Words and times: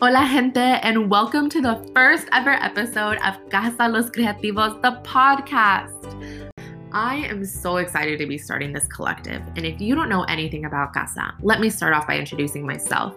Hola, 0.00 0.24
gente, 0.30 0.60
and 0.60 1.10
welcome 1.10 1.48
to 1.48 1.60
the 1.60 1.74
first 1.92 2.28
ever 2.30 2.52
episode 2.52 3.18
of 3.26 3.34
Casa 3.50 3.88
Los 3.88 4.08
Creativos, 4.10 4.80
the 4.80 4.92
podcast. 5.02 6.52
I 6.92 7.16
am 7.16 7.44
so 7.44 7.78
excited 7.78 8.20
to 8.20 8.26
be 8.28 8.38
starting 8.38 8.72
this 8.72 8.86
collective. 8.86 9.42
And 9.56 9.66
if 9.66 9.80
you 9.80 9.96
don't 9.96 10.08
know 10.08 10.22
anything 10.22 10.66
about 10.66 10.94
Casa, 10.94 11.34
let 11.42 11.58
me 11.58 11.68
start 11.68 11.94
off 11.94 12.06
by 12.06 12.16
introducing 12.16 12.64
myself. 12.64 13.16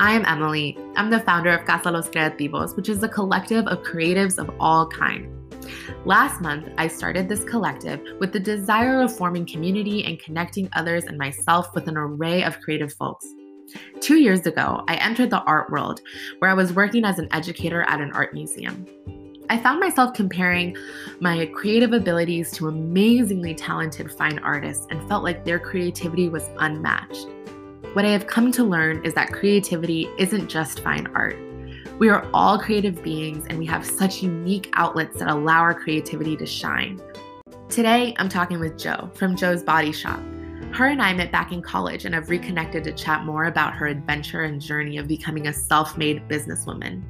I 0.00 0.12
am 0.12 0.24
Emily. 0.24 0.78
I'm 0.96 1.10
the 1.10 1.20
founder 1.20 1.50
of 1.50 1.66
Casa 1.66 1.90
Los 1.90 2.08
Creativos, 2.08 2.74
which 2.74 2.88
is 2.88 3.02
a 3.02 3.08
collective 3.08 3.66
of 3.66 3.82
creatives 3.82 4.38
of 4.38 4.50
all 4.58 4.88
kinds. 4.88 5.28
Last 6.06 6.40
month, 6.40 6.70
I 6.78 6.88
started 6.88 7.28
this 7.28 7.44
collective 7.44 8.00
with 8.18 8.32
the 8.32 8.40
desire 8.40 9.02
of 9.02 9.14
forming 9.14 9.44
community 9.44 10.06
and 10.06 10.18
connecting 10.18 10.70
others 10.72 11.04
and 11.04 11.18
myself 11.18 11.74
with 11.74 11.86
an 11.86 11.98
array 11.98 12.44
of 12.44 12.58
creative 12.60 12.94
folks. 12.94 13.26
Two 14.00 14.16
years 14.16 14.46
ago, 14.46 14.84
I 14.88 14.96
entered 14.96 15.30
the 15.30 15.42
art 15.42 15.70
world 15.70 16.00
where 16.38 16.50
I 16.50 16.54
was 16.54 16.72
working 16.72 17.04
as 17.04 17.18
an 17.18 17.28
educator 17.32 17.82
at 17.82 18.00
an 18.00 18.12
art 18.12 18.34
museum. 18.34 18.86
I 19.50 19.58
found 19.58 19.78
myself 19.78 20.14
comparing 20.14 20.76
my 21.20 21.46
creative 21.46 21.92
abilities 21.92 22.50
to 22.52 22.68
amazingly 22.68 23.54
talented 23.54 24.10
fine 24.10 24.38
artists 24.38 24.86
and 24.90 25.06
felt 25.08 25.22
like 25.22 25.44
their 25.44 25.58
creativity 25.58 26.28
was 26.28 26.48
unmatched. 26.58 27.28
What 27.92 28.04
I 28.04 28.08
have 28.08 28.26
come 28.26 28.50
to 28.52 28.64
learn 28.64 29.04
is 29.04 29.14
that 29.14 29.32
creativity 29.32 30.08
isn't 30.18 30.48
just 30.48 30.80
fine 30.80 31.06
art. 31.14 31.36
We 31.98 32.08
are 32.08 32.28
all 32.34 32.58
creative 32.58 33.02
beings 33.02 33.46
and 33.48 33.58
we 33.58 33.66
have 33.66 33.86
such 33.86 34.22
unique 34.22 34.70
outlets 34.72 35.18
that 35.18 35.28
allow 35.28 35.60
our 35.60 35.74
creativity 35.74 36.36
to 36.38 36.46
shine. 36.46 37.00
Today, 37.68 38.14
I'm 38.18 38.28
talking 38.28 38.58
with 38.58 38.78
Joe 38.78 39.10
from 39.14 39.36
Joe's 39.36 39.62
Body 39.62 39.92
Shop. 39.92 40.20
Her 40.74 40.88
and 40.88 41.00
I 41.00 41.14
met 41.14 41.30
back 41.30 41.52
in 41.52 41.62
college 41.62 42.04
and 42.04 42.16
have 42.16 42.28
reconnected 42.28 42.82
to 42.82 42.92
chat 42.92 43.24
more 43.24 43.44
about 43.44 43.74
her 43.74 43.86
adventure 43.86 44.42
and 44.42 44.60
journey 44.60 44.98
of 44.98 45.06
becoming 45.06 45.46
a 45.46 45.52
self 45.52 45.96
made 45.96 46.26
businesswoman. 46.28 47.00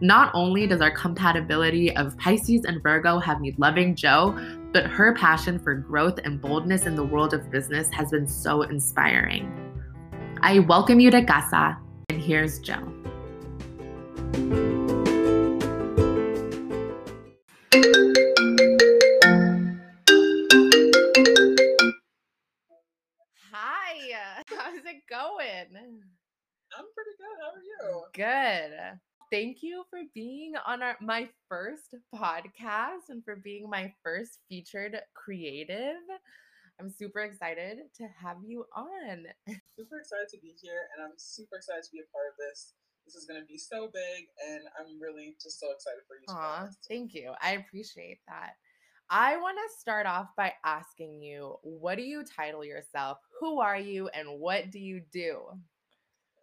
Not 0.00 0.32
only 0.34 0.66
does 0.66 0.80
our 0.80 0.90
compatibility 0.90 1.94
of 1.94 2.18
Pisces 2.18 2.64
and 2.64 2.82
Virgo 2.82 3.20
have 3.20 3.40
me 3.40 3.54
loving 3.58 3.94
Joe, 3.94 4.36
but 4.72 4.86
her 4.86 5.14
passion 5.14 5.60
for 5.60 5.72
growth 5.72 6.18
and 6.24 6.40
boldness 6.40 6.86
in 6.86 6.96
the 6.96 7.04
world 7.04 7.32
of 7.32 7.48
business 7.48 7.88
has 7.92 8.10
been 8.10 8.26
so 8.26 8.62
inspiring. 8.62 9.48
I 10.40 10.58
welcome 10.58 10.98
you 10.98 11.12
to 11.12 11.24
Casa, 11.24 11.78
and 12.08 12.20
here's 12.20 12.58
Joe. 12.58 12.92
Hi, 23.54 24.42
how's 24.46 24.78
it 24.78 25.02
going? 25.10 25.76
I'm 26.72 26.86
pretty 26.94 27.14
good. 27.18 27.36
How 27.38 27.52
are 27.52 27.60
you? 27.60 28.04
Good. 28.14 28.98
Thank 29.30 29.62
you 29.62 29.84
for 29.90 29.98
being 30.14 30.54
on 30.66 30.82
our 30.82 30.96
my 31.02 31.28
first 31.50 31.94
podcast 32.14 33.10
and 33.10 33.22
for 33.22 33.36
being 33.36 33.68
my 33.68 33.92
first 34.02 34.38
featured 34.48 34.98
creative. 35.12 36.00
I'm 36.80 36.88
super 36.88 37.20
excited 37.20 37.76
to 37.98 38.08
have 38.22 38.38
you 38.42 38.64
on. 38.74 39.26
Super 39.76 39.98
excited 39.98 40.28
to 40.32 40.38
be 40.40 40.54
here, 40.60 40.88
and 40.96 41.04
I'm 41.04 41.12
super 41.18 41.56
excited 41.56 41.84
to 41.84 41.90
be 41.92 42.00
a 42.00 42.08
part 42.10 42.32
of 42.32 42.38
this. 42.38 42.72
This 43.04 43.14
is 43.14 43.26
going 43.26 43.40
to 43.40 43.46
be 43.46 43.58
so 43.58 43.90
big, 43.92 44.28
and 44.48 44.62
I'm 44.80 44.98
really 44.98 45.36
just 45.40 45.60
so 45.60 45.70
excited 45.72 46.00
for 46.08 46.16
you. 46.16 46.26
to 46.28 46.32
Aw, 46.32 46.68
thank 46.88 47.12
you. 47.14 47.34
I 47.42 47.52
appreciate 47.52 48.20
that. 48.26 48.54
I 49.14 49.36
want 49.36 49.58
to 49.58 49.78
start 49.78 50.06
off 50.06 50.28
by 50.38 50.54
asking 50.64 51.20
you, 51.20 51.56
what 51.60 51.98
do 51.98 52.02
you 52.02 52.24
title 52.24 52.64
yourself? 52.64 53.18
Who 53.40 53.60
are 53.60 53.76
you 53.76 54.08
and 54.08 54.40
what 54.40 54.70
do 54.70 54.78
you 54.78 55.02
do? 55.12 55.36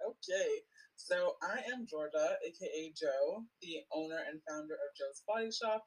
Okay, 0.05 0.49
so 0.95 1.33
I 1.41 1.65
am 1.73 1.87
Georgia, 1.89 2.37
aka 2.45 2.93
Joe, 2.93 3.41
the 3.63 3.81
owner 3.91 4.21
and 4.29 4.39
founder 4.47 4.75
of 4.75 4.93
Joe's 4.93 5.23
Body 5.27 5.49
Shop, 5.49 5.83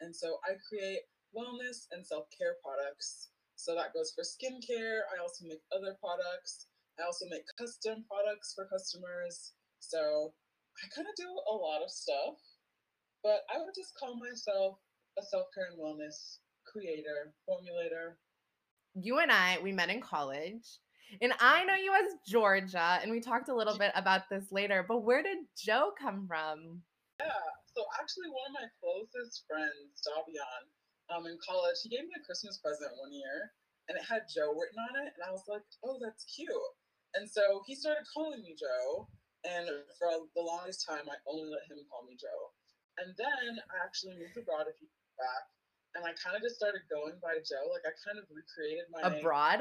and 0.00 0.10
so 0.10 0.38
I 0.42 0.58
create 0.68 1.06
wellness 1.30 1.86
and 1.92 2.04
self 2.04 2.26
care 2.36 2.56
products. 2.66 3.30
So 3.54 3.76
that 3.76 3.94
goes 3.94 4.10
for 4.10 4.26
skincare. 4.26 5.06
I 5.14 5.22
also 5.22 5.46
make 5.46 5.62
other 5.70 5.94
products. 6.02 6.66
I 6.98 7.06
also 7.06 7.26
make 7.30 7.46
custom 7.56 8.04
products 8.10 8.54
for 8.56 8.66
customers. 8.66 9.52
So 9.78 10.34
I 10.82 10.90
kind 10.90 11.06
of 11.06 11.14
do 11.14 11.30
a 11.30 11.54
lot 11.54 11.84
of 11.84 11.94
stuff, 11.94 12.42
but 13.22 13.46
I 13.54 13.62
would 13.62 13.78
just 13.78 13.94
call 13.94 14.18
myself 14.18 14.82
a 15.18 15.22
self 15.22 15.46
care 15.54 15.68
and 15.70 15.78
wellness 15.78 16.38
creator, 16.66 17.34
formulator. 17.48 18.16
You 18.94 19.18
and 19.18 19.30
I, 19.30 19.58
we 19.62 19.72
met 19.72 19.90
in 19.90 20.00
college. 20.00 20.78
And 21.20 21.32
I 21.38 21.64
know 21.64 21.74
you 21.74 21.92
as 21.94 22.16
Georgia, 22.26 22.98
and 23.02 23.10
we 23.10 23.20
talked 23.20 23.48
a 23.48 23.54
little 23.54 23.76
bit 23.76 23.92
about 23.94 24.28
this 24.30 24.50
later, 24.50 24.84
but 24.86 25.04
where 25.04 25.22
did 25.22 25.38
Joe 25.54 25.92
come 25.94 26.26
from? 26.26 26.82
Yeah. 27.20 27.46
So 27.76 27.84
actually, 28.00 28.30
one 28.30 28.50
of 28.50 28.58
my 28.58 28.68
closest 28.82 29.44
friends, 29.46 30.02
Davion, 30.02 30.64
um, 31.10 31.26
in 31.26 31.38
college, 31.42 31.78
he 31.82 31.90
gave 31.90 32.06
me 32.06 32.14
a 32.16 32.24
Christmas 32.24 32.58
present 32.58 32.90
one 32.98 33.12
year, 33.12 33.52
and 33.86 33.98
it 33.98 34.06
had 34.06 34.26
Joe 34.30 34.54
written 34.54 34.78
on 34.78 35.06
it, 35.06 35.12
and 35.14 35.22
I 35.22 35.30
was 35.30 35.44
like, 35.46 35.62
"Oh, 35.84 35.98
that's 36.00 36.24
cute." 36.24 36.50
And 37.14 37.30
so 37.30 37.62
he 37.66 37.74
started 37.74 38.06
calling 38.10 38.42
me 38.42 38.56
Joe, 38.58 39.06
and 39.44 39.68
for 39.98 40.08
the 40.34 40.42
longest 40.42 40.86
time, 40.86 41.06
I 41.06 41.18
only 41.28 41.50
let 41.50 41.68
him 41.68 41.84
call 41.90 42.06
me 42.06 42.16
Joe. 42.16 42.54
And 42.98 43.14
then 43.18 43.58
I 43.58 43.76
actually 43.84 44.18
moved 44.18 44.38
abroad 44.38 44.66
a 44.70 44.74
few 44.74 44.88
back, 45.16 45.44
and 45.94 46.02
I 46.04 46.12
kind 46.18 46.34
of 46.36 46.42
just 46.42 46.56
started 46.56 46.82
going 46.90 47.16
by 47.22 47.38
Joe. 47.44 47.70
Like 47.70 47.86
I 47.86 47.92
kind 48.02 48.18
of 48.18 48.26
recreated 48.30 48.86
my 48.90 49.02
name. 49.06 49.20
Abroad? 49.22 49.60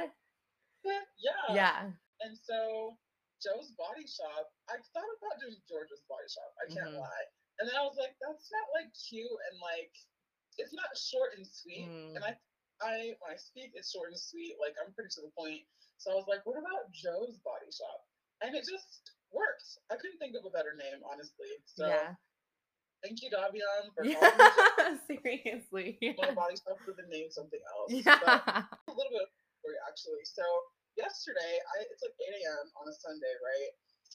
Yeah. 0.84 1.48
Yeah. 1.54 1.80
And 2.22 2.34
so 2.38 2.96
Joe's 3.42 3.72
Body 3.76 4.08
Shop, 4.08 4.52
I 4.72 4.80
thought 4.96 5.12
about 5.20 5.40
doing 5.40 5.56
George's 5.68 6.04
Body 6.08 6.28
Shop. 6.28 6.52
I 6.60 6.66
can't 6.72 6.96
Mhm. 6.96 7.00
lie. 7.04 7.26
And 7.60 7.70
then 7.70 7.76
I 7.76 7.84
was 7.84 7.96
like, 7.98 8.16
that's 8.20 8.50
not 8.52 8.68
like 8.74 8.92
cute 8.96 9.40
and 9.52 9.60
like 9.60 9.94
it's 10.58 10.74
not 10.74 10.90
short 10.98 11.34
and 11.38 11.46
sweet. 11.48 11.88
Mm. 11.90 12.16
And 12.16 12.24
I 12.24 12.38
I 12.82 13.16
when 13.20 13.32
I 13.32 13.38
speak 13.38 13.72
it's 13.76 13.92
short 13.92 14.10
and 14.12 14.20
sweet, 14.20 14.58
like 14.60 14.76
I'm 14.82 14.94
pretty 14.94 15.10
to 15.16 15.22
the 15.22 15.32
point. 15.38 15.64
So 15.98 16.12
I 16.12 16.16
was 16.16 16.28
like, 16.28 16.46
what 16.46 16.58
about 16.58 16.92
Joe's 16.92 17.38
Body 17.40 17.72
Shop? 17.72 18.00
And 18.42 18.56
it 18.56 18.66
just 18.68 19.12
worked. 19.32 19.78
I 19.90 19.96
couldn't 19.96 20.20
think 20.20 20.36
of 20.36 20.46
a 20.46 20.50
better 20.52 20.76
name, 20.76 21.04
honestly. 21.06 21.50
So 21.66 21.88
yeah. 21.88 22.16
Thank 23.04 23.22
you, 23.22 23.30
Davion, 23.30 23.92
for 23.94 24.02
Yeah. 24.08 24.24
Seriously. 25.08 26.00
my 26.18 26.32
body 26.40 26.56
shop 26.58 26.80
for 26.88 26.96
the 26.96 27.06
name 27.12 27.28
something 27.30 27.60
else. 27.76 27.92
But 27.92 28.42
Yeah. 28.48 28.64
a 28.88 28.94
little 28.96 29.12
bit 29.14 29.28
of 29.28 29.32
story 29.60 29.78
actually. 29.88 30.24
So 30.26 30.44
yesterday, 30.98 31.60
I 31.76 31.84
it's 31.92 32.02
like 32.02 32.16
8 32.18 32.40
a.m. 32.42 32.66
on 32.80 32.88
a 32.88 32.96
Sunday, 32.96 33.36
right? 33.44 33.72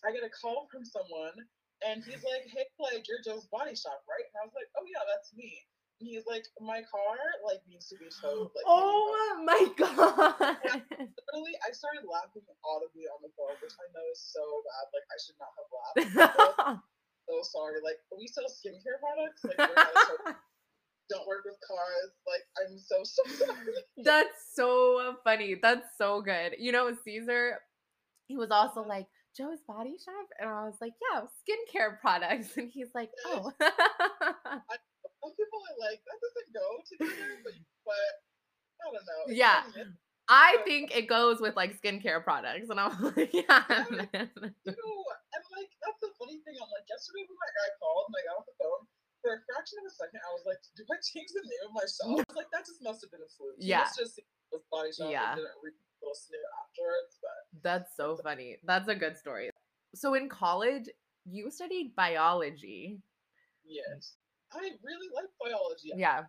I 0.06 0.14
get 0.14 0.22
a 0.22 0.30
call 0.30 0.70
from 0.70 0.86
someone, 0.86 1.34
and 1.82 2.06
he's 2.06 2.22
like, 2.22 2.46
"Hey, 2.54 2.70
like 2.78 3.02
you're 3.10 3.18
Joe's 3.18 3.50
Body 3.50 3.74
Shop, 3.74 3.98
right?" 4.06 4.22
And 4.30 4.36
I 4.38 4.42
was 4.46 4.54
like, 4.54 4.70
"Oh 4.78 4.86
yeah, 4.86 5.02
that's 5.10 5.34
me." 5.34 5.50
And 5.98 6.06
he's 6.06 6.22
like, 6.30 6.46
"My 6.62 6.86
car 6.86 7.18
like 7.42 7.58
needs 7.66 7.90
to 7.90 7.98
be 7.98 8.06
towed." 8.22 8.54
Like, 8.54 8.62
can 8.62 8.78
you 8.78 8.94
come?" 8.94 9.10
Oh 9.10 9.42
my 9.42 9.62
god. 9.74 10.54
literally, 10.62 11.58
I 11.66 11.74
started 11.74 12.06
laughing 12.06 12.46
audibly 12.62 13.10
on 13.10 13.18
the 13.26 13.34
phone, 13.34 13.58
which 13.58 13.74
I 13.74 13.90
know 13.90 14.06
is 14.14 14.22
so 14.22 14.42
bad. 14.70 14.86
Like 14.94 15.06
I 15.10 15.16
should 15.18 15.38
not 15.42 15.52
have 15.58 15.70
laughed. 15.74 16.86
So 17.28 17.42
sorry. 17.42 17.80
Like 17.84 17.98
we 18.16 18.26
sell 18.26 18.44
skincare 18.48 18.98
products. 19.00 19.44
Like 19.44 19.58
we're 19.58 19.74
not 19.74 19.88
a 19.92 19.92
tow- 20.32 20.38
don't 21.10 21.26
work 21.26 21.44
with 21.44 21.56
cars. 21.66 22.10
Like 22.26 22.44
I'm 22.60 22.78
so 22.78 22.96
so 23.04 23.22
sorry. 23.46 23.74
That's 24.04 24.36
so 24.54 25.16
funny. 25.24 25.56
That's 25.60 25.86
so 25.96 26.20
good. 26.22 26.56
You 26.58 26.72
know, 26.72 26.90
Caesar, 27.04 27.58
he 28.26 28.36
was 28.36 28.50
also 28.50 28.82
like, 28.82 29.06
Joe's 29.36 29.60
Body 29.68 29.96
Shop? 30.04 30.26
And 30.40 30.48
I 30.50 30.64
was 30.64 30.76
like, 30.80 30.92
yeah, 31.12 31.22
skincare 31.44 32.00
products. 32.00 32.48
And 32.56 32.70
he's 32.72 32.88
like, 32.94 33.10
oh. 33.26 33.52
Some 33.60 35.34
people 35.34 35.60
are 35.60 35.78
like 35.90 36.00
that 36.06 36.18
doesn't 36.24 36.50
go 36.54 36.66
together, 36.88 37.40
but 37.44 37.52
but 37.84 38.12
I 38.80 38.92
don't 38.92 39.04
know. 39.04 39.34
Yeah. 39.34 39.62
I 40.28 40.58
think 40.64 40.94
it 40.94 41.08
goes 41.08 41.40
with 41.40 41.56
like 41.56 41.80
skincare 41.80 42.22
products. 42.22 42.68
And 42.70 42.78
I'm 42.78 42.92
like, 43.16 43.32
yeah. 43.32 43.64
man." 43.68 44.30
You 44.36 44.76
know, 44.76 44.96
and 45.34 45.44
like 45.56 45.70
that's 45.80 46.00
the 46.04 46.12
funny 46.20 46.38
thing. 46.44 46.56
I'm 46.60 46.68
like 46.68 46.86
yesterday 46.88 47.24
when 47.24 47.36
that 47.40 47.52
guy 47.56 47.68
called 47.80 48.12
and 48.12 48.16
I 48.16 48.22
got 48.28 48.38
off 48.40 48.46
the 48.48 48.56
phone. 48.60 48.84
For 49.18 49.34
a 49.34 49.40
fraction 49.50 49.82
of 49.82 49.90
a 49.90 49.94
second, 49.98 50.20
I 50.22 50.30
was 50.30 50.46
like, 50.46 50.62
"Do 50.78 50.86
I 50.86 50.96
change 51.02 51.34
the 51.34 51.42
name 51.42 51.64
of 51.66 51.72
my 51.74 51.86
shop?" 51.90 52.22
I 52.22 52.22
was 52.22 52.36
like, 52.38 52.50
"That 52.54 52.62
just 52.68 52.78
must 52.80 53.02
have 53.02 53.10
been 53.10 53.24
a 53.24 53.30
fluke." 53.34 53.58
Yeah. 53.58 53.82
must 53.88 53.98
just 53.98 54.14
see 54.14 54.22
body 54.70 54.92
shop 54.94 55.10
Yeah. 55.10 55.34
didn't 55.34 55.58
read 55.58 55.74
little 56.00 56.14
snippet 56.14 56.46
afterwards. 56.62 57.18
But 57.18 57.38
That's 57.66 57.90
so 57.98 58.16
funny. 58.22 58.58
That's 58.62 58.86
a 58.88 58.94
good 58.94 59.18
story. 59.18 59.50
So 59.94 60.14
in 60.14 60.28
college, 60.30 60.86
you 61.26 61.50
studied 61.50 61.96
biology. 61.98 63.02
yes, 63.66 64.14
I 64.52 64.60
really 64.86 65.08
like 65.12 65.26
biology. 65.42 65.92
Yeah. 65.96 66.24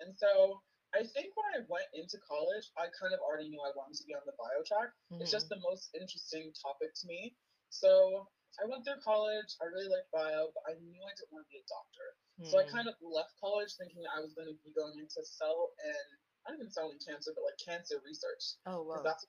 And 0.00 0.12
so 0.18 0.60
I 0.94 1.06
think 1.06 1.30
when 1.38 1.46
I 1.54 1.62
went 1.70 1.86
into 1.94 2.18
college, 2.26 2.66
I 2.76 2.90
kind 2.98 3.14
of 3.14 3.20
already 3.22 3.48
knew 3.48 3.62
I 3.62 3.70
wanted 3.78 3.94
to 4.02 4.04
be 4.04 4.14
on 4.14 4.26
the 4.26 4.34
bio 4.34 4.62
track. 4.66 4.90
It's 5.22 5.30
Mhm. 5.30 5.38
just 5.38 5.48
the 5.48 5.60
most 5.62 5.94
interesting 5.94 6.52
topic 6.54 6.94
to 6.94 7.06
me. 7.06 7.36
So 7.70 8.26
I 8.58 8.66
went 8.66 8.84
through 8.84 9.00
college. 9.00 9.54
I 9.62 9.66
really 9.66 9.86
liked 9.86 10.10
bio, 10.10 10.50
but 10.50 10.64
I 10.66 10.74
knew 10.82 11.02
I 11.04 11.14
didn't 11.14 11.30
want 11.30 11.46
to 11.46 11.50
be 11.50 11.58
a 11.58 11.66
doctor. 11.70 12.16
So 12.42 12.58
I 12.58 12.64
Mm. 12.64 12.70
kind 12.70 12.88
of 12.88 13.00
left 13.00 13.38
college 13.38 13.76
thinking 13.76 14.06
I 14.06 14.20
was 14.20 14.34
going 14.34 14.48
to 14.48 14.54
be 14.64 14.72
going 14.72 14.98
into 14.98 15.24
cell 15.24 15.74
and 15.78 16.18
not 16.46 16.54
even 16.54 16.70
cell 16.70 16.90
and 16.90 17.04
cancer, 17.04 17.32
but 17.34 17.44
like 17.44 17.58
cancer 17.58 18.00
research 18.00 18.56
Oh, 18.66 18.82
wow. 18.82 19.02
that's 19.02 19.26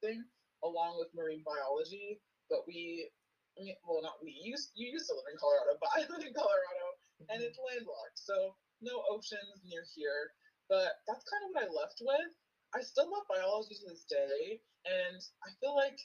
thing 0.00 0.28
along 0.62 0.98
with 0.98 1.14
marine 1.14 1.42
biology. 1.42 2.20
But 2.50 2.66
we 2.66 3.10
I 3.58 3.62
mean, 3.62 3.76
well, 3.82 4.02
not 4.02 4.22
we. 4.22 4.30
You 4.30 4.52
used, 4.52 4.70
you 4.74 4.86
used 4.92 5.08
to 5.08 5.14
live 5.14 5.26
in 5.32 5.36
Colorado, 5.38 5.78
but 5.80 5.90
I 5.96 6.00
live 6.06 6.22
in 6.24 6.32
Colorado, 6.32 6.86
and 7.28 7.42
it's 7.42 7.58
landlocked, 7.58 8.14
so 8.18 8.54
no 8.80 9.02
oceans 9.10 9.60
near 9.64 9.84
here. 9.94 10.32
But 10.68 11.00
that's 11.08 11.24
kind 11.24 11.42
of 11.44 11.50
what 11.52 11.64
I 11.64 11.68
left 11.72 12.00
with. 12.04 12.32
I 12.76 12.84
still 12.84 13.08
love 13.08 13.24
biology 13.24 13.74
to 13.80 13.88
this 13.88 14.04
day, 14.04 14.60
and 14.84 15.20
I 15.40 15.48
feel 15.56 15.72
like, 15.74 15.96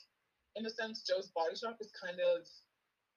in 0.56 0.64
a 0.64 0.72
sense, 0.72 1.04
Joe's 1.04 1.28
Body 1.36 1.52
Shop 1.52 1.76
is 1.80 1.92
kind 1.92 2.16
of 2.20 2.48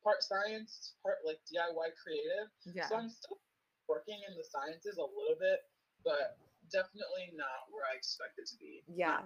part 0.04 0.24
science, 0.24 0.94
part 1.04 1.24
like 1.26 1.40
DIY 1.48 1.96
creative. 1.96 2.52
Yeah. 2.68 2.88
So 2.88 2.96
I'm 2.96 3.10
still 3.10 3.40
working 3.88 4.20
in 4.28 4.36
the 4.36 4.44
sciences 4.44 4.98
a 4.98 5.02
little 5.02 5.40
bit, 5.40 5.64
but 6.04 6.38
definitely 6.72 7.32
not 7.36 7.72
where 7.72 7.84
I 7.92 7.96
expect 7.96 8.40
it 8.40 8.48
to 8.48 8.58
be. 8.58 8.84
Yeah. 8.88 9.20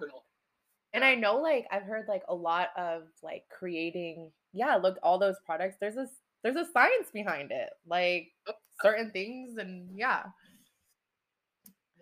And 0.94 1.04
I 1.04 1.14
know 1.14 1.36
like 1.36 1.66
I've 1.70 1.84
heard 1.84 2.06
like 2.08 2.22
a 2.28 2.34
lot 2.34 2.68
of 2.76 3.04
like 3.22 3.44
creating 3.48 4.30
yeah, 4.52 4.76
look 4.76 4.98
all 5.02 5.18
those 5.18 5.36
products 5.46 5.76
there's 5.80 5.96
a 5.96 6.06
there's 6.42 6.56
a 6.56 6.70
science 6.72 7.08
behind 7.12 7.50
it. 7.50 7.70
Like 7.86 8.28
oh, 8.48 8.52
certain 8.82 9.10
things 9.10 9.56
and 9.56 9.88
yeah. 9.96 10.24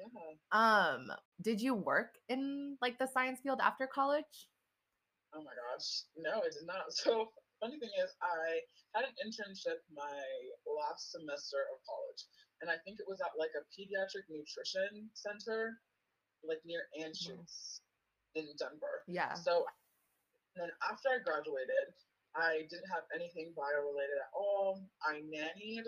Yeah. 0.00 0.32
Um 0.52 1.12
did 1.42 1.60
you 1.60 1.74
work 1.74 2.16
in 2.28 2.76
like 2.80 2.98
the 2.98 3.06
science 3.06 3.40
field 3.42 3.60
after 3.62 3.86
college? 3.86 4.48
Oh 5.34 5.42
my 5.44 5.52
gosh. 5.52 6.08
No, 6.16 6.42
it 6.42 6.52
did 6.56 6.66
not. 6.66 6.88
So 6.90 7.30
funny 7.60 7.76
thing 7.78 7.92
is 8.00 8.10
I 8.24 8.64
had 8.96 9.04
an 9.04 9.14
internship 9.20 9.84
my 9.92 10.16
last 10.64 11.12
semester 11.12 11.60
of 11.68 11.78
college. 11.84 12.22
And 12.60 12.68
I 12.68 12.76
think 12.84 13.00
it 13.00 13.08
was 13.08 13.20
at 13.20 13.36
like 13.38 13.52
a 13.56 13.64
pediatric 13.72 14.28
nutrition 14.28 15.08
center, 15.14 15.80
like 16.44 16.60
near 16.64 16.88
Anschutz 16.96 17.80
in 18.34 18.48
Denver. 18.58 19.04
Yeah. 19.06 19.32
So 19.34 19.64
and 20.56 20.66
then 20.66 20.72
after 20.82 21.08
I 21.14 21.22
graduated, 21.22 21.94
I 22.34 22.66
didn't 22.66 22.90
have 22.90 23.06
anything 23.14 23.54
bio 23.54 23.86
related 23.86 24.18
at 24.18 24.32
all. 24.34 24.82
I 25.02 25.22
nannied, 25.22 25.86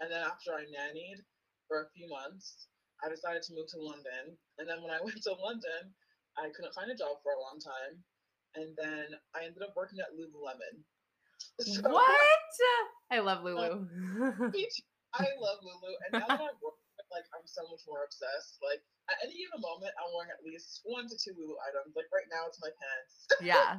and 0.00 0.08
then 0.08 0.22
after 0.24 0.52
I 0.56 0.64
nannied 0.64 1.20
for 1.68 1.84
a 1.84 1.90
few 1.92 2.08
months, 2.08 2.68
I 3.04 3.08
decided 3.08 3.42
to 3.46 3.54
move 3.54 3.68
to 3.74 3.80
London. 3.80 4.36
And 4.58 4.66
then 4.68 4.82
when 4.82 4.90
I 4.90 4.98
went 5.04 5.22
to 5.22 5.32
London, 5.38 5.94
I 6.36 6.50
couldn't 6.54 6.74
find 6.74 6.90
a 6.90 6.96
job 6.98 7.18
for 7.22 7.32
a 7.34 7.40
long 7.40 7.58
time. 7.62 8.02
And 8.56 8.74
then 8.78 9.14
I 9.36 9.44
ended 9.46 9.62
up 9.62 9.74
working 9.76 9.98
at 10.00 10.14
Lululemon. 10.16 10.82
So- 11.62 11.82
What? 11.90 12.02
I 13.10 13.20
love 13.20 13.42
Lulu. 13.46 13.86
I 15.14 15.26
love 15.40 15.58
Lulu, 15.62 15.92
and 16.04 16.20
now 16.20 16.26
that 16.28 16.40
I 16.40 16.52
work, 16.60 16.76
like 17.10 17.24
I'm 17.32 17.46
so 17.46 17.62
much 17.70 17.80
more 17.88 18.04
obsessed. 18.04 18.58
Like 18.62 18.82
at 19.08 19.16
any 19.24 19.32
given 19.38 19.60
moment, 19.62 19.92
I'm 19.96 20.12
wearing 20.14 20.30
at 20.30 20.44
least 20.44 20.80
one 20.84 21.08
to 21.08 21.16
two 21.16 21.32
Lulu 21.38 21.54
items. 21.64 21.94
Like 21.96 22.06
right 22.12 22.26
now, 22.30 22.44
it's 22.48 22.58
my 22.60 22.68
pants. 22.68 23.26
yeah. 23.40 23.78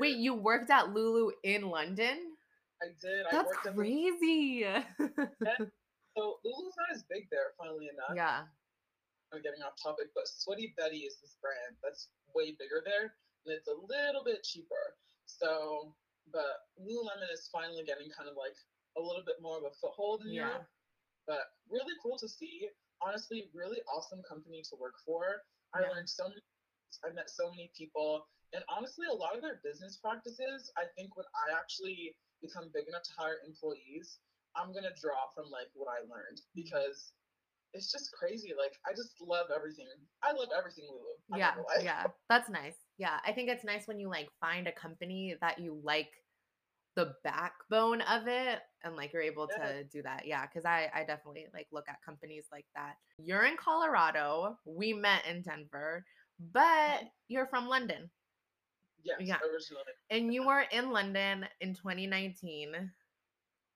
Wait, 0.00 0.16
you 0.16 0.34
worked 0.34 0.70
at 0.70 0.94
Lulu 0.94 1.32
in 1.42 1.68
London? 1.68 2.16
I 2.82 2.86
did. 3.02 3.26
I 3.26 3.32
That's 3.32 3.48
worked 3.48 3.66
at 3.66 3.74
the 3.76 3.82
crazy. 3.82 4.64
So 6.16 6.38
Lulu's 6.46 6.74
not 6.78 6.94
as 6.94 7.02
big 7.10 7.26
there, 7.30 7.54
funnily 7.58 7.90
enough. 7.90 8.14
yeah. 8.14 8.46
I'm 9.32 9.42
getting 9.42 9.66
off 9.66 9.74
topic, 9.74 10.14
but 10.14 10.28
Sweaty 10.30 10.74
Betty 10.78 11.02
is 11.10 11.18
this 11.18 11.34
brand 11.42 11.74
that's 11.82 12.10
way 12.38 12.54
bigger 12.54 12.82
there, 12.86 13.18
and 13.42 13.50
it's 13.50 13.66
a 13.66 13.74
little 13.74 14.22
bit 14.22 14.44
cheaper. 14.46 14.94
So, 15.26 15.90
but 16.30 16.70
Lululemon 16.78 17.26
is 17.34 17.50
finally 17.50 17.82
getting 17.82 18.14
kind 18.14 18.30
of 18.30 18.36
like 18.38 18.54
a 18.96 19.02
little 19.02 19.26
bit 19.26 19.42
more 19.42 19.58
of 19.58 19.64
a 19.66 19.74
foothold 19.82 20.22
in 20.22 20.30
Yeah. 20.30 20.46
Europe. 20.54 20.68
But 21.26 21.50
really 21.68 21.94
cool 22.02 22.16
to 22.18 22.28
see. 22.28 22.68
Honestly, 23.02 23.50
really 23.52 23.82
awesome 23.90 24.22
company 24.22 24.62
to 24.70 24.76
work 24.76 25.00
for. 25.04 25.42
I 25.74 25.82
Yeah. 25.82 25.90
learned 25.90 26.08
so 26.08 26.28
many. 26.28 26.40
I 27.02 27.10
met 27.10 27.28
so 27.28 27.50
many 27.50 27.72
people, 27.74 28.28
and 28.52 28.62
honestly, 28.68 29.08
a 29.08 29.12
lot 29.12 29.34
of 29.34 29.42
their 29.42 29.56
business 29.64 29.96
practices. 29.96 30.70
I 30.76 30.86
think 30.94 31.16
when 31.16 31.26
I 31.34 31.50
actually 31.58 32.14
become 32.40 32.68
big 32.70 32.86
enough 32.86 33.02
to 33.02 33.12
hire 33.18 33.40
employees, 33.44 34.20
I'm 34.56 34.72
gonna 34.72 34.94
draw 35.00 35.28
from 35.34 35.50
like 35.50 35.68
what 35.74 35.88
I 35.88 36.02
learned 36.06 36.40
because 36.54 37.12
it's 37.72 37.90
just 37.90 38.12
crazy. 38.12 38.52
Like 38.56 38.78
I 38.86 38.92
just 38.94 39.14
love 39.20 39.46
everything. 39.54 39.86
I 40.22 40.32
love 40.32 40.48
everything 40.56 40.84
Lulu. 40.88 41.14
I'm 41.32 41.38
yeah 41.38 41.54
yeah 41.82 42.04
that's 42.28 42.48
nice 42.48 42.76
yeah 42.98 43.18
i 43.24 43.32
think 43.32 43.48
it's 43.48 43.64
nice 43.64 43.86
when 43.86 43.98
you 43.98 44.08
like 44.08 44.28
find 44.40 44.66
a 44.68 44.72
company 44.72 45.34
that 45.40 45.58
you 45.58 45.80
like 45.82 46.10
the 46.96 47.14
backbone 47.24 48.00
of 48.02 48.28
it 48.28 48.60
and 48.84 48.94
like 48.94 49.12
you're 49.12 49.22
able 49.22 49.48
Yeah. 49.50 49.66
to 49.66 49.84
do 49.84 50.02
that 50.02 50.26
yeah 50.26 50.46
because 50.46 50.64
i 50.64 50.90
i 50.94 51.02
definitely 51.04 51.46
like 51.52 51.66
look 51.72 51.88
at 51.88 51.96
companies 52.04 52.46
like 52.52 52.66
that 52.76 52.96
you're 53.18 53.44
in 53.44 53.56
colorado 53.56 54.58
we 54.64 54.92
met 54.92 55.26
in 55.26 55.42
denver 55.42 56.04
but 56.52 56.60
mm-hmm. 56.62 57.06
you're 57.28 57.46
from 57.46 57.68
london 57.68 58.10
Yes, 59.02 59.16
Yeah. 59.20 59.36
originally. 59.52 59.82
and 60.10 60.32
you 60.32 60.46
were 60.46 60.64
in 60.70 60.90
london 60.90 61.46
in 61.60 61.74
2019 61.74 62.90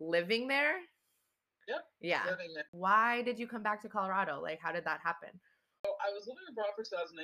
living 0.00 0.48
there 0.48 0.76
Yep, 1.68 1.84
yeah 2.00 2.24
there. 2.24 2.64
why 2.72 3.20
did 3.22 3.38
you 3.38 3.46
come 3.46 3.62
back 3.62 3.82
to 3.82 3.88
colorado 3.88 4.40
like 4.40 4.58
how 4.60 4.72
did 4.72 4.84
that 4.84 5.00
happen 5.04 5.28
So 5.84 5.94
I 6.02 6.10
was 6.10 6.26
living 6.26 6.42
abroad 6.50 6.74
for 6.74 6.82
2019, 6.82 7.14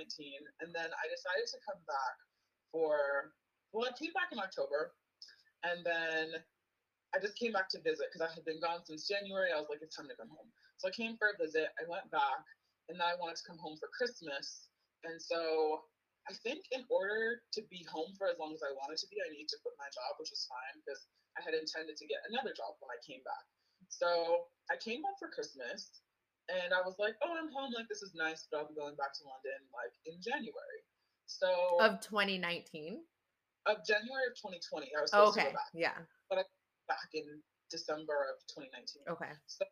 and 0.62 0.70
then 0.70 0.86
I 0.94 1.04
decided 1.10 1.46
to 1.50 1.58
come 1.66 1.80
back 1.90 2.16
for. 2.70 3.34
Well, 3.74 3.82
I 3.90 3.92
came 3.98 4.14
back 4.14 4.30
in 4.30 4.38
October, 4.38 4.94
and 5.66 5.82
then 5.82 6.38
I 7.10 7.18
just 7.18 7.34
came 7.34 7.50
back 7.50 7.66
to 7.74 7.82
visit 7.82 8.06
because 8.12 8.22
I 8.22 8.30
had 8.30 8.44
been 8.46 8.62
gone 8.62 8.86
since 8.86 9.10
January. 9.10 9.50
I 9.50 9.58
was 9.58 9.66
like, 9.66 9.82
it's 9.82 9.96
time 9.98 10.06
to 10.06 10.14
come 10.14 10.30
home. 10.30 10.46
So 10.78 10.86
I 10.86 10.92
came 10.94 11.18
for 11.18 11.34
a 11.34 11.36
visit. 11.40 11.74
I 11.80 11.84
went 11.90 12.06
back, 12.14 12.46
and 12.86 12.94
then 12.94 13.02
I 13.06 13.18
wanted 13.18 13.42
to 13.42 13.46
come 13.48 13.58
home 13.58 13.74
for 13.74 13.90
Christmas. 13.90 14.70
And 15.02 15.18
so 15.18 15.82
I 16.24 16.32
think 16.40 16.64
in 16.72 16.84
order 16.88 17.44
to 17.52 17.60
be 17.68 17.84
home 17.84 18.16
for 18.16 18.32
as 18.32 18.40
long 18.40 18.56
as 18.56 18.64
I 18.64 18.72
wanted 18.72 18.96
to 19.04 19.08
be, 19.12 19.20
I 19.20 19.28
needed 19.28 19.52
to 19.52 19.60
quit 19.60 19.76
my 19.76 19.88
job, 19.92 20.16
which 20.16 20.32
was 20.32 20.48
fine 20.48 20.80
because 20.80 21.04
I 21.36 21.44
had 21.44 21.52
intended 21.52 22.00
to 22.00 22.06
get 22.08 22.24
another 22.32 22.56
job 22.56 22.80
when 22.80 22.88
I 22.88 22.98
came 23.04 23.20
back. 23.28 23.44
So 23.92 24.48
I 24.72 24.80
came 24.80 25.04
home 25.04 25.16
for 25.20 25.28
Christmas, 25.28 26.00
and 26.48 26.72
I 26.72 26.80
was 26.80 26.96
like, 26.96 27.20
"Oh, 27.20 27.32
I'm 27.36 27.52
home. 27.52 27.76
Like 27.76 27.92
this 27.92 28.00
is 28.00 28.16
nice, 28.16 28.48
but 28.48 28.64
I'll 28.64 28.70
be 28.72 28.76
going 28.76 28.96
back 28.96 29.12
to 29.20 29.22
London 29.28 29.60
like 29.76 29.92
in 30.08 30.16
January." 30.24 30.80
So 31.28 31.48
of 31.80 32.00
2019 32.00 33.04
of 33.66 33.80
January 33.84 34.24
of 34.28 34.36
2020, 34.36 34.92
I 34.92 35.00
was 35.00 35.10
supposed 35.12 35.36
to 35.36 35.40
okay 35.40 35.48
go 35.52 35.56
back, 35.56 35.72
yeah 35.72 35.96
But 36.28 36.38
I 36.40 36.44
back 36.88 37.08
in 37.16 37.40
December 37.72 38.28
of 38.28 38.36
2019. 38.52 39.08
okay 39.08 39.32
So 39.48 39.64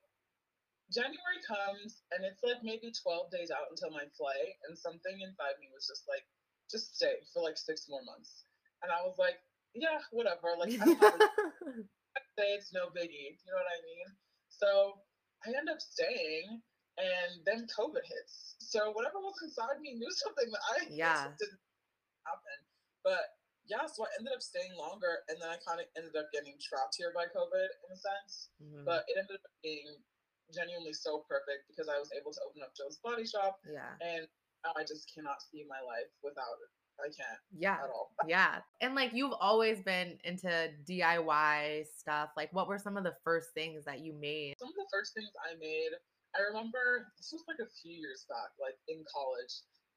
January 0.92 1.40
comes, 1.44 2.04
and 2.12 2.24
it's 2.24 2.44
like 2.44 2.60
maybe 2.60 2.92
12 2.92 3.32
days 3.32 3.48
out 3.48 3.68
until 3.72 3.92
my 3.92 4.04
flight, 4.12 4.56
and 4.68 4.76
something 4.76 5.16
inside 5.24 5.56
me 5.60 5.72
was 5.72 5.88
just 5.88 6.04
like, 6.04 6.24
"Just 6.72 6.96
stay 6.96 7.20
for 7.32 7.42
like 7.44 7.56
six 7.56 7.86
more 7.88 8.02
months." 8.02 8.44
And 8.82 8.90
I 8.90 9.02
was 9.04 9.16
like, 9.18 9.38
"Yeah, 9.74 10.00
whatever. 10.10 10.56
Like 10.58 10.72
I 10.72 10.84
don't 10.84 11.86
say 12.38 12.48
it's 12.56 12.72
no 12.72 12.88
biggie. 12.90 13.36
You 13.44 13.48
know 13.52 13.60
what 13.60 13.68
I 13.70 13.80
mean? 13.84 14.08
So 14.48 14.98
I 15.44 15.52
end 15.52 15.68
up 15.68 15.80
staying, 15.80 16.62
and 16.98 17.30
then 17.44 17.66
COVID 17.70 18.02
hits. 18.04 18.56
So 18.58 18.90
whatever 18.92 19.20
was 19.20 19.36
inside 19.44 19.80
me 19.80 19.94
knew 19.94 20.10
something 20.24 20.50
that 20.50 20.64
I 20.72 20.76
Yeah. 20.90 21.30
didn't 21.38 21.60
happen. 22.26 22.58
But 23.04 23.38
yeah, 23.66 23.86
so 23.86 24.02
I 24.04 24.10
ended 24.18 24.32
up 24.34 24.42
staying 24.42 24.74
longer, 24.74 25.22
and 25.28 25.38
then 25.40 25.48
I 25.50 25.58
kind 25.62 25.78
of 25.80 25.86
ended 25.96 26.16
up 26.16 26.26
getting 26.32 26.58
trapped 26.58 26.96
here 26.98 27.12
by 27.14 27.26
COVID 27.30 27.68
in 27.86 27.88
a 27.92 27.98
sense. 27.98 28.50
Mhm. 28.62 28.84
But 28.84 29.04
it 29.06 29.18
ended 29.18 29.38
up 29.38 29.52
being 29.62 30.02
genuinely 30.52 30.92
so 30.92 31.24
perfect 31.30 31.64
because 31.70 31.88
I 31.88 31.98
was 31.98 32.12
able 32.12 32.32
to 32.32 32.40
open 32.46 32.60
up 32.62 32.74
Joe's 32.76 32.98
Body 32.98 33.24
Shop, 33.24 33.56
yeah 33.64 33.96
and 34.04 34.28
now 34.64 34.72
I 34.76 34.82
just 34.82 35.10
cannot 35.14 35.42
see 35.42 35.64
my 35.68 35.80
life 35.84 36.10
without 36.22 36.58
it. 36.62 36.70
I 37.00 37.08
can't 37.08 37.40
yeah 37.56 37.80
at 37.82 37.90
all. 37.90 38.12
yeah 38.28 38.60
and 38.80 38.94
like 38.94 39.10
you've 39.14 39.32
always 39.40 39.80
been 39.80 40.18
into 40.24 40.70
diy 40.86 41.84
stuff 41.98 42.28
like 42.36 42.52
what 42.52 42.68
were 42.68 42.78
some 42.78 42.98
of 42.98 43.02
the 43.02 43.16
first 43.24 43.48
things 43.54 43.82
that 43.86 44.00
you 44.00 44.12
made 44.12 44.54
some 44.60 44.68
of 44.68 44.76
the 44.76 44.86
first 44.92 45.16
things 45.16 45.32
I 45.40 45.56
made, 45.58 45.96
I 46.32 46.40
remember 46.48 47.12
this 47.20 47.28
was 47.28 47.44
like 47.44 47.60
a 47.60 47.68
few 47.68 47.92
years 47.92 48.24
back, 48.24 48.56
like 48.56 48.76
in 48.88 49.04
college. 49.04 49.52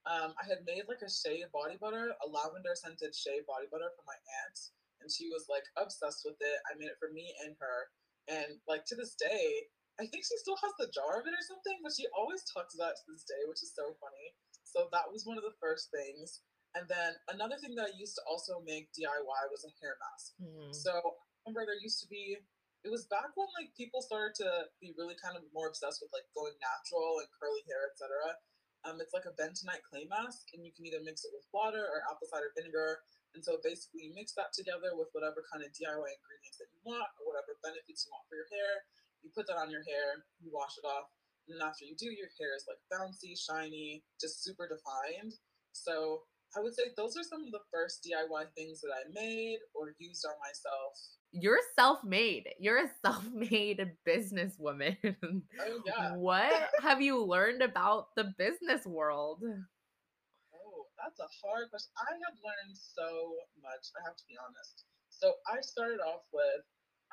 Um, 0.06 0.36
I 0.36 0.44
had 0.46 0.68
made 0.68 0.86
like 0.86 1.02
a 1.02 1.10
shea 1.10 1.48
body 1.50 1.80
butter, 1.80 2.12
a 2.12 2.28
lavender 2.28 2.76
scented 2.76 3.16
shea 3.16 3.42
body 3.48 3.72
butter 3.72 3.90
for 3.96 4.04
my 4.04 4.20
aunt, 4.44 4.58
and 5.00 5.08
she 5.08 5.32
was 5.32 5.48
like 5.48 5.66
obsessed 5.80 6.28
with 6.28 6.38
it. 6.44 6.58
I 6.68 6.76
made 6.76 6.92
it 6.92 7.00
for 7.00 7.10
me 7.10 7.32
and 7.42 7.56
her, 7.58 7.90
and 8.28 8.60
like 8.68 8.84
to 8.92 9.00
this 9.00 9.16
day, 9.16 9.72
I 9.98 10.06
think 10.12 10.28
she 10.28 10.36
still 10.44 10.60
has 10.60 10.76
the 10.76 10.92
jar 10.92 11.24
of 11.24 11.26
it 11.26 11.34
or 11.34 11.46
something, 11.48 11.80
but 11.80 11.96
she 11.96 12.06
always 12.12 12.44
talks 12.52 12.76
about 12.76 13.00
it 13.00 13.00
to 13.08 13.16
this 13.16 13.26
day, 13.26 13.48
which 13.48 13.64
is 13.64 13.72
so 13.72 13.96
funny. 13.98 14.36
So 14.76 14.92
that 14.92 15.08
was 15.08 15.24
one 15.24 15.40
of 15.40 15.48
the 15.48 15.56
first 15.64 15.88
things. 15.88 16.44
And 16.76 16.84
then 16.92 17.16
another 17.32 17.56
thing 17.56 17.72
that 17.80 17.88
I 17.88 17.96
used 17.96 18.20
to 18.20 18.24
also 18.28 18.60
make 18.68 18.92
DIY 18.92 19.42
was 19.48 19.64
a 19.64 19.72
hair 19.80 19.96
mask. 20.04 20.36
Mhm. 20.44 20.76
So 20.76 20.92
I 20.92 21.48
remember 21.48 21.64
there 21.72 21.80
used 21.80 22.04
to 22.04 22.08
be 22.12 22.44
it 22.84 22.94
was 22.94 23.08
back 23.10 23.34
when 23.34 23.48
like 23.58 23.74
people 23.74 23.98
started 24.04 24.36
to 24.46 24.70
be 24.78 24.94
really 24.94 25.16
kind 25.16 25.34
of 25.34 25.42
more 25.58 25.66
obsessed 25.66 26.04
with 26.06 26.14
like 26.14 26.28
going 26.38 26.54
natural 26.62 27.18
and 27.18 27.28
curly 27.34 27.64
hair, 27.66 27.90
etc. 27.90 28.38
Um, 28.84 29.02
it's 29.02 29.10
like 29.16 29.26
a 29.26 29.34
bentonite 29.34 29.82
clay 29.90 30.06
mask, 30.06 30.54
and 30.54 30.62
you 30.62 30.70
can 30.72 30.86
either 30.86 31.02
mix 31.02 31.26
it 31.26 31.34
with 31.34 31.48
water 31.50 31.82
or 31.82 32.06
apple 32.06 32.28
cider 32.30 32.54
vinegar. 32.54 33.02
And 33.34 33.44
so 33.44 33.58
basically, 33.64 34.04
you 34.06 34.14
mix 34.14 34.34
that 34.38 34.54
together 34.54 34.94
with 34.96 35.10
whatever 35.18 35.42
kind 35.50 35.66
of 35.66 35.74
DIY 35.74 35.98
ingredients 36.14 36.58
that 36.62 36.70
you 36.70 36.80
want 36.86 37.10
or 37.18 37.26
whatever 37.34 37.58
benefits 37.64 38.06
you 38.06 38.12
want 38.14 38.28
for 38.30 38.36
your 38.36 38.48
hair. 38.54 38.86
You 39.24 39.32
put 39.34 39.48
that 39.48 39.58
on 39.58 39.72
your 39.72 39.82
hair, 39.82 40.22
you 40.38 40.52
wash 40.54 40.78
it 40.78 40.86
off, 40.86 41.10
and 41.48 41.60
then 41.60 41.68
after 41.68 41.86
you 41.86 41.96
do, 41.98 42.08
your 42.08 42.30
hair 42.40 42.56
is 42.56 42.66
like 42.68 42.82
bouncy, 42.92 43.38
shiny, 43.38 44.04
just 44.20 44.44
super 44.44 44.68
defined. 44.68 45.34
So 45.74 46.22
I 46.58 46.62
would 46.62 46.74
say 46.74 46.84
those 46.96 47.18
are 47.18 47.24
some 47.24 47.44
of 47.44 47.52
the 47.52 47.60
first 47.72 48.06
DIY 48.06 48.46
things 48.56 48.82
that 48.82 48.92
I 48.92 49.04
made 49.14 49.60
or 49.74 49.94
used 50.00 50.26
on 50.26 50.34
myself. 50.40 50.94
You're 51.32 51.60
self-made. 51.76 52.48
You're 52.60 52.86
a 52.86 52.92
self-made 53.06 53.92
businesswoman. 54.08 54.98
Oh 55.04 55.82
yeah. 55.86 56.12
what 56.16 56.70
have 56.82 57.02
you 57.02 57.24
learned 57.24 57.62
about 57.62 58.16
the 58.16 58.34
business 58.38 58.86
world? 58.86 59.44
Oh, 59.44 60.86
that's 60.98 61.20
a 61.20 61.28
hard 61.44 61.70
question. 61.70 61.92
I 62.00 62.14
have 62.24 62.38
learned 62.40 62.78
so 62.78 63.36
much. 63.62 63.92
I 64.00 64.08
have 64.08 64.16
to 64.16 64.24
be 64.28 64.36
honest. 64.40 64.86
So 65.10 65.34
I 65.48 65.60
started 65.62 66.00
off 66.00 66.24
with 66.32 66.64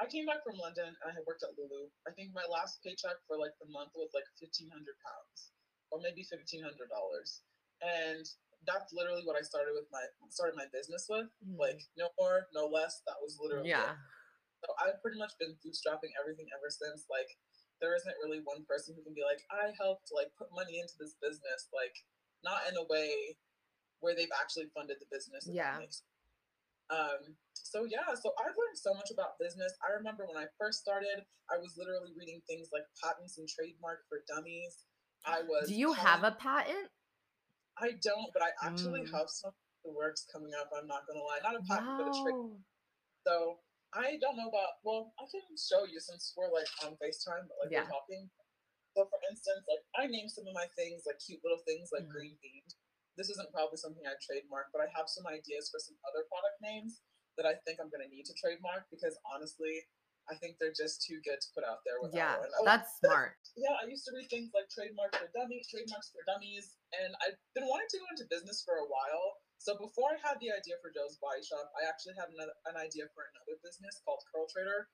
I 0.01 0.09
came 0.09 0.25
back 0.25 0.41
from 0.41 0.57
London 0.57 0.89
and 0.89 1.07
I 1.09 1.13
had 1.13 1.25
worked 1.29 1.45
at 1.45 1.53
Lulu. 1.57 1.93
I 2.09 2.13
think 2.17 2.33
my 2.33 2.45
last 2.49 2.81
paycheck 2.81 3.21
for 3.29 3.37
like 3.37 3.53
the 3.61 3.69
month 3.69 3.93
was 3.93 4.13
like 4.17 4.27
fifteen 4.41 4.73
hundred 4.73 4.97
pounds, 5.05 5.53
or 5.93 6.01
maybe 6.01 6.25
fifteen 6.25 6.65
hundred 6.65 6.89
dollars, 6.89 7.45
and 7.85 8.25
that's 8.65 8.95
literally 8.95 9.27
what 9.27 9.35
I 9.35 9.43
started 9.43 9.75
with 9.75 9.91
my 9.91 10.03
started 10.31 10.57
my 10.57 10.71
business 10.73 11.07
with. 11.11 11.29
Mm. 11.45 11.59
Like 11.59 11.81
no 11.99 12.09
more, 12.17 12.49
no 12.55 12.67
less. 12.71 13.03
That 13.05 13.21
was 13.21 13.37
literally 13.37 13.69
it. 13.69 13.77
Yeah. 13.77 13.99
So 14.63 14.71
I've 14.79 15.03
pretty 15.03 15.19
much 15.19 15.35
been 15.43 15.59
bootstrapping 15.61 16.15
everything 16.15 16.47
ever 16.55 16.71
since. 16.71 17.11
Like 17.11 17.29
there 17.83 17.99
isn't 17.99 18.23
really 18.23 18.39
one 18.47 18.63
person 18.63 18.95
who 18.95 19.03
can 19.03 19.13
be 19.13 19.27
like, 19.27 19.43
I 19.51 19.75
helped 19.75 20.15
like 20.15 20.31
put 20.39 20.55
money 20.55 20.79
into 20.79 20.95
this 21.03 21.19
business, 21.19 21.67
like 21.75 21.95
not 22.47 22.63
in 22.71 22.79
a 22.79 22.87
way 22.87 23.35
where 23.99 24.15
they've 24.15 24.31
actually 24.39 24.71
funded 24.71 25.03
the 25.03 25.11
business. 25.11 25.51
Yeah. 25.51 25.83
makes 25.83 26.07
um, 26.93 27.35
so 27.57 27.89
yeah, 27.89 28.13
so 28.13 28.37
I've 28.37 28.53
learned 28.53 28.77
so 28.77 28.93
much 28.93 29.09
about 29.11 29.41
business. 29.41 29.73
I 29.81 29.97
remember 29.97 30.29
when 30.29 30.37
I 30.37 30.47
first 30.61 30.85
started, 30.85 31.25
I 31.49 31.57
was 31.57 31.75
literally 31.81 32.13
reading 32.13 32.45
things 32.45 32.69
like 32.69 32.85
patents 33.01 33.39
and 33.41 33.49
trademark 33.49 34.05
for 34.13 34.21
dummies. 34.29 34.85
I 35.25 35.41
was. 35.49 35.69
Do 35.69 35.75
you 35.75 35.93
have 35.97 36.23
a 36.23 36.37
patent? 36.37 36.93
I 37.81 37.97
don't, 38.05 38.29
but 38.37 38.43
I 38.45 38.53
actually 38.61 39.09
Mm. 39.09 39.13
have 39.17 39.33
some 39.33 39.53
the 39.85 39.91
works 39.91 40.27
coming 40.31 40.53
up. 40.55 40.71
I'm 40.71 40.87
not 40.87 41.07
gonna 41.09 41.25
lie, 41.25 41.41
not 41.43 41.57
a 41.57 41.63
patent, 41.67 41.97
but 41.99 42.07
a. 42.07 42.13
Wow. 42.13 42.61
So 43.27 43.35
I 43.95 44.19
don't 44.21 44.37
know 44.37 44.49
about. 44.49 44.79
Well, 44.85 45.15
I 45.19 45.25
can 45.31 45.43
show 45.57 45.85
you 45.89 45.99
since 45.99 46.35
we're 46.37 46.53
like 46.53 46.69
on 46.85 46.95
Facetime, 47.01 47.49
but 47.49 47.57
like 47.65 47.73
Yeah. 47.73 47.83
we're 47.89 47.97
talking. 47.97 48.31
So 48.95 49.09
for 49.09 49.19
instance, 49.31 49.65
like 49.67 49.83
I 49.97 50.07
named 50.07 50.31
some 50.31 50.47
of 50.47 50.55
my 50.55 50.69
things 50.77 51.03
like 51.07 51.19
cute 51.19 51.41
little 51.43 51.65
things 51.65 51.91
like 51.91 52.05
Mhm. 52.05 52.13
green 52.13 52.37
themed. 52.45 52.75
This 53.17 53.29
isn't 53.29 53.53
probably 53.53 53.77
something 53.77 54.03
I 54.09 54.17
trademark, 54.25 54.73
but 54.73 54.81
I 54.81 54.89
have 54.97 55.09
some 55.09 55.29
ideas 55.29 55.69
for 55.69 55.77
some 55.77 55.97
other 56.09 56.25
product 56.33 56.59
names 56.65 57.05
that 57.37 57.45
I 57.45 57.61
think 57.65 57.81
I'm 57.81 57.93
gonna 57.93 58.09
need 58.09 58.25
to 58.29 58.37
trademark 58.37 58.89
because 58.89 59.17
honestly, 59.29 59.85
I 60.31 60.39
think 60.39 60.57
they're 60.57 60.75
just 60.75 61.03
too 61.03 61.19
good 61.27 61.41
to 61.43 61.49
put 61.53 61.67
out 61.67 61.83
there 61.83 61.99
without 61.99 62.17
Yeah, 62.17 62.35
one. 62.39 62.53
Oh, 62.63 62.65
that's 62.65 62.89
smart. 63.03 63.37
yeah, 63.59 63.75
I 63.77 63.89
used 63.91 64.07
to 64.07 64.15
read 64.15 64.31
things 64.31 64.55
like 64.55 64.71
trademark 64.71 65.13
for 65.19 65.29
dummies, 65.35 65.67
trademarks 65.69 66.15
for 66.15 66.23
dummies, 66.25 66.79
and 66.95 67.13
I've 67.27 67.37
been 67.59 67.67
wanting 67.67 67.91
to 67.91 67.99
go 68.01 68.07
into 68.15 68.25
business 68.31 68.63
for 68.63 68.81
a 68.81 68.89
while. 68.89 69.43
So 69.59 69.79
before 69.79 70.15
I 70.15 70.19
had 70.23 70.39
the 70.43 70.51
idea 70.55 70.79
for 70.83 70.91
Joe's 70.91 71.19
Body 71.23 71.43
Shop, 71.43 71.71
I 71.79 71.87
actually 71.87 72.19
had 72.19 72.31
another, 72.35 72.55
an 72.67 72.79
idea 72.79 73.07
for 73.15 73.31
another 73.31 73.59
business 73.63 74.03
called 74.03 74.23
Curl 74.31 74.47
Trader, 74.51 74.91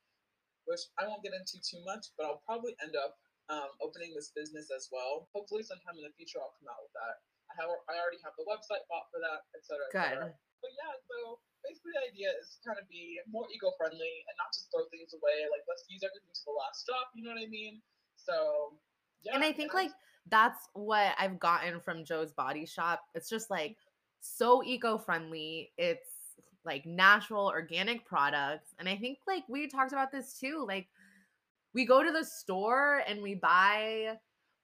which 0.69 0.85
I 1.01 1.09
won't 1.09 1.25
get 1.25 1.33
into 1.33 1.57
too 1.65 1.81
much, 1.85 2.13
but 2.17 2.29
I'll 2.29 2.45
probably 2.45 2.77
end 2.85 2.93
up 2.97 3.17
um, 3.49 3.73
opening 3.81 4.13
this 4.13 4.29
business 4.37 4.69
as 4.69 4.89
well. 4.93 5.29
Hopefully, 5.33 5.65
sometime 5.65 5.97
in 5.97 6.05
the 6.05 6.13
future, 6.17 6.37
I'll 6.41 6.53
come 6.61 6.69
out 6.69 6.85
with 6.85 6.93
that. 7.01 7.17
I 7.59 7.95
already 7.99 8.23
have 8.23 8.39
the 8.39 8.47
website 8.47 8.87
bought 8.87 9.11
for 9.11 9.19
that, 9.19 9.47
etc. 9.57 9.83
Good. 9.91 10.33
But 10.63 10.73
yeah, 10.75 10.95
so 11.07 11.43
basically 11.67 11.95
the 11.95 12.05
idea 12.07 12.31
is 12.39 12.59
kind 12.63 12.79
of 12.79 12.87
be 12.89 13.19
more 13.31 13.47
eco-friendly 13.51 14.15
and 14.27 14.35
not 14.39 14.51
just 14.55 14.71
throw 14.71 14.87
things 14.91 15.15
away. 15.15 15.47
Like 15.51 15.67
let's 15.67 15.87
use 15.91 16.03
everything 16.03 16.31
to 16.35 16.45
the 16.47 16.57
last 16.57 16.87
drop. 16.87 17.11
You 17.15 17.27
know 17.27 17.35
what 17.35 17.43
I 17.43 17.51
mean? 17.51 17.83
So 18.17 18.75
yeah. 19.23 19.35
and 19.35 19.43
I 19.43 19.53
think 19.53 19.75
like 19.75 19.91
that's 20.31 20.69
what 20.75 21.15
I've 21.19 21.39
gotten 21.39 21.81
from 21.81 22.05
Joe's 22.05 22.33
Body 22.33 22.67
Shop. 22.67 23.03
It's 23.15 23.29
just 23.29 23.51
like 23.51 23.77
so 24.21 24.63
eco-friendly. 24.63 25.73
It's 25.79 26.11
like 26.65 26.87
natural, 26.87 27.47
organic 27.47 28.05
products. 28.05 28.75
And 28.79 28.89
I 28.89 28.97
think 28.97 29.19
like 29.27 29.45
we 29.49 29.69
talked 29.69 29.93
about 29.93 30.13
this 30.13 30.39
too. 30.39 30.65
Like 30.67 30.89
we 31.75 31.87
go 31.87 32.03
to 32.03 32.13
the 32.13 32.25
store 32.25 33.03
and 33.07 33.23
we 33.23 33.35
buy 33.35 34.19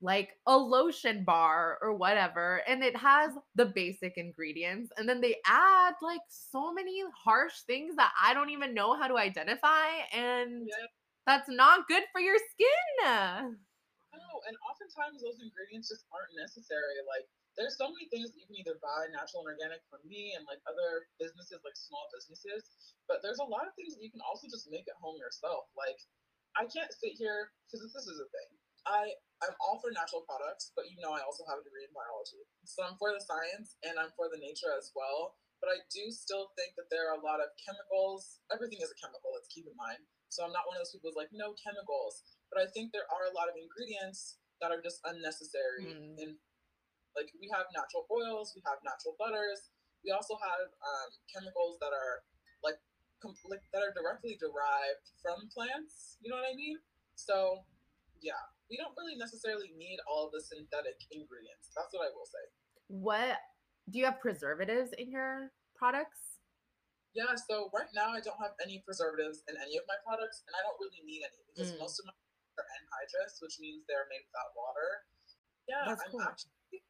like 0.05 0.37
a 0.47 0.53
lotion 0.53 1.25
bar 1.25 1.81
or 1.81 1.97
whatever 1.97 2.61
and 2.69 2.85
it 2.85 2.95
has 2.95 3.33
the 3.57 3.65
basic 3.65 4.21
ingredients 4.21 4.93
and 5.01 5.09
then 5.09 5.25
they 5.25 5.41
add 5.49 5.95
like 6.05 6.21
so 6.29 6.69
many 6.77 7.01
harsh 7.17 7.65
things 7.67 7.97
that 7.97 8.13
I 8.21 8.37
don't 8.37 8.53
even 8.53 8.77
know 8.77 8.93
how 8.93 9.09
to 9.09 9.17
identify 9.17 9.89
and 10.13 10.69
yeah, 10.69 10.93
that's 11.25 11.49
not 11.49 11.89
good 11.89 12.05
for 12.13 12.21
your 12.21 12.37
skin. 12.53 13.57
no, 14.13 14.29
and 14.45 14.55
oftentimes 14.69 15.25
those 15.25 15.41
ingredients 15.41 15.89
just 15.89 16.05
aren't 16.13 16.37
necessary. 16.37 17.01
Like 17.09 17.25
there's 17.57 17.81
so 17.81 17.89
many 17.89 18.13
things 18.13 18.29
that 18.29 18.37
you 18.37 18.45
can 18.45 18.61
either 18.61 18.77
buy 18.85 19.09
natural 19.09 19.49
and 19.49 19.57
organic 19.57 19.81
from 19.89 20.05
me 20.05 20.37
and 20.37 20.45
like 20.45 20.61
other 20.69 21.09
businesses, 21.17 21.65
like 21.65 21.81
small 21.81 22.13
businesses, 22.13 22.93
but 23.09 23.25
there's 23.25 23.41
a 23.41 23.49
lot 23.49 23.65
of 23.65 23.73
things 23.73 23.97
that 23.97 24.05
you 24.05 24.13
can 24.13 24.21
also 24.21 24.53
just 24.53 24.69
make 24.69 24.85
at 24.85 25.01
home 25.01 25.17
yourself. 25.17 25.65
Like 25.73 25.97
I 26.61 26.69
can't 26.69 26.93
sit 26.93 27.17
here 27.17 27.57
because 27.65 27.81
this 27.89 28.05
is 28.05 28.21
a 28.21 28.29
thing. 28.29 28.53
I 28.85 29.17
I'm 29.43 29.57
all 29.61 29.77
for 29.81 29.93
natural 29.93 30.25
products, 30.25 30.73
but 30.73 30.89
you 30.89 30.97
know 31.01 31.13
I 31.13 31.21
also 31.25 31.45
have 31.49 31.61
a 31.61 31.65
degree 31.65 31.85
in 31.85 31.93
biology, 31.93 32.45
so 32.65 32.85
I'm 32.85 32.97
for 32.97 33.13
the 33.13 33.21
science 33.21 33.77
and 33.85 33.97
I'm 34.01 34.13
for 34.17 34.33
the 34.33 34.41
nature 34.41 34.73
as 34.77 34.93
well. 34.97 35.37
But 35.61 35.73
I 35.73 35.79
do 35.89 36.13
still 36.13 36.53
think 36.61 36.77
that 36.77 36.93
there 36.93 37.09
are 37.09 37.17
a 37.17 37.25
lot 37.25 37.41
of 37.41 37.49
chemicals. 37.57 38.45
Everything 38.53 38.85
is 38.85 38.93
a 38.93 38.99
chemical. 39.01 39.33
Let's 39.33 39.49
keep 39.49 39.65
in 39.65 39.73
mind. 39.81 40.05
So 40.29 40.45
I'm 40.45 40.53
not 40.53 40.69
one 40.69 40.77
of 40.77 40.85
those 40.85 40.93
people 40.93 41.09
who's 41.09 41.17
like 41.17 41.33
no 41.33 41.57
chemicals, 41.57 42.21
but 42.53 42.61
I 42.61 42.69
think 42.69 42.93
there 42.93 43.09
are 43.09 43.33
a 43.33 43.35
lot 43.37 43.49
of 43.49 43.57
ingredients 43.57 44.37
that 44.61 44.69
are 44.69 44.83
just 44.85 45.01
unnecessary. 45.09 45.89
Mm. 45.89 46.21
In 46.21 46.29
like 47.17 47.33
we 47.41 47.49
have 47.55 47.71
natural 47.73 48.05
oils, 48.13 48.53
we 48.53 48.61
have 48.69 48.83
natural 48.85 49.17
butters, 49.17 49.73
we 50.05 50.13
also 50.13 50.37
have 50.37 50.69
um, 50.85 51.11
chemicals 51.33 51.81
that 51.81 51.97
are 51.97 52.27
like 52.61 52.77
com- 53.25 53.39
like 53.49 53.65
that 53.73 53.81
are 53.81 53.97
directly 53.97 54.37
derived 54.37 55.07
from 55.25 55.49
plants. 55.49 56.21
You 56.21 56.29
know 56.29 56.37
what 56.37 56.53
I 56.53 56.57
mean? 56.59 56.77
So 57.17 57.65
yeah, 58.21 58.45
we 58.71 58.77
don't 58.77 58.95
really 58.97 59.17
necessarily 59.17 59.73
need 59.77 59.99
all 60.09 60.31
the 60.33 60.41
synthetic 60.41 60.97
ingredients. 61.13 61.71
That's 61.77 61.93
what 61.93 62.09
I 62.09 62.11
will 62.17 62.27
say. 62.29 62.45
What 62.89 63.37
do 63.91 63.99
you 63.99 64.05
have 64.09 64.21
preservatives 64.21 64.93
in 64.97 65.11
your 65.11 65.53
products? 65.77 66.41
Yeah, 67.13 67.37
so 67.39 67.71
right 67.71 67.91
now 67.95 68.11
I 68.11 68.19
don't 68.25 68.41
have 68.43 68.57
any 68.59 68.83
preservatives 68.83 69.45
in 69.47 69.55
any 69.61 69.77
of 69.79 69.85
my 69.87 69.95
products, 70.03 70.43
and 70.49 70.53
I 70.57 70.61
don't 70.67 70.75
really 70.83 70.99
need 71.07 71.23
any 71.23 71.41
because 71.53 71.71
Mm. 71.73 71.79
most 71.79 72.01
of 72.01 72.07
my 72.07 72.13
are 72.59 72.67
anhydrous, 72.79 73.43
which 73.43 73.59
means 73.59 73.85
they're 73.87 74.07
made 74.09 74.23
without 74.31 74.55
water. 74.55 75.07
Yeah, 75.67 75.83
That's 75.87 76.03
I'm 76.07 76.11
cool. 76.11 76.23
actually 76.23 76.83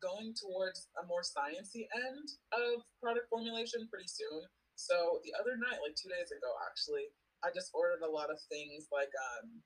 going 0.00 0.32
towards 0.32 0.88
a 0.96 1.04
more 1.04 1.20
sciencey 1.20 1.84
end 1.92 2.26
of 2.52 2.80
product 3.02 3.28
formulation 3.28 3.86
pretty 3.88 4.08
soon. 4.08 4.48
So 4.76 5.20
the 5.24 5.34
other 5.38 5.56
night, 5.60 5.80
like 5.84 5.94
two 5.94 6.08
days 6.08 6.32
ago, 6.32 6.48
actually, 6.64 7.12
I 7.44 7.50
just 7.52 7.68
ordered 7.74 8.00
a 8.00 8.08
lot 8.08 8.30
of 8.30 8.40
things 8.48 8.88
like 8.90 9.12
um, 9.36 9.60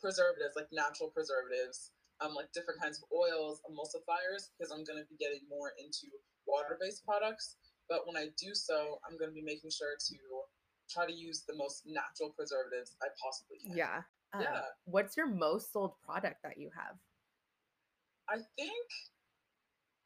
preservatives, 0.00 0.54
like 0.56 0.68
natural 0.72 1.10
preservatives, 1.10 1.90
um, 2.20 2.34
like 2.34 2.50
different 2.52 2.80
kinds 2.80 2.98
of 2.98 3.04
oils, 3.14 3.60
emulsifiers, 3.68 4.50
because 4.54 4.72
I'm 4.72 4.82
going 4.82 4.98
to 4.98 5.06
be 5.06 5.18
getting 5.18 5.42
more 5.48 5.72
into 5.78 6.10
water-based 6.46 7.04
products. 7.04 7.56
But 7.88 8.06
when 8.06 8.16
I 8.16 8.28
do 8.36 8.54
so, 8.54 8.98
I'm 9.06 9.16
going 9.16 9.30
to 9.30 9.34
be 9.34 9.44
making 9.44 9.70
sure 9.70 9.96
to 9.96 10.18
try 10.90 11.06
to 11.06 11.12
use 11.12 11.44
the 11.46 11.56
most 11.56 11.84
natural 11.86 12.30
preservatives 12.32 12.96
I 13.02 13.08
possibly 13.22 13.58
can. 13.60 13.76
Yeah. 13.76 14.02
Uh, 14.32 14.40
Yeah. 14.42 14.62
What's 14.84 15.16
your 15.16 15.28
most 15.28 15.72
sold 15.72 15.96
product 16.04 16.42
that 16.42 16.58
you 16.58 16.70
have? 16.76 16.96
I 18.28 18.44
think 18.56 18.88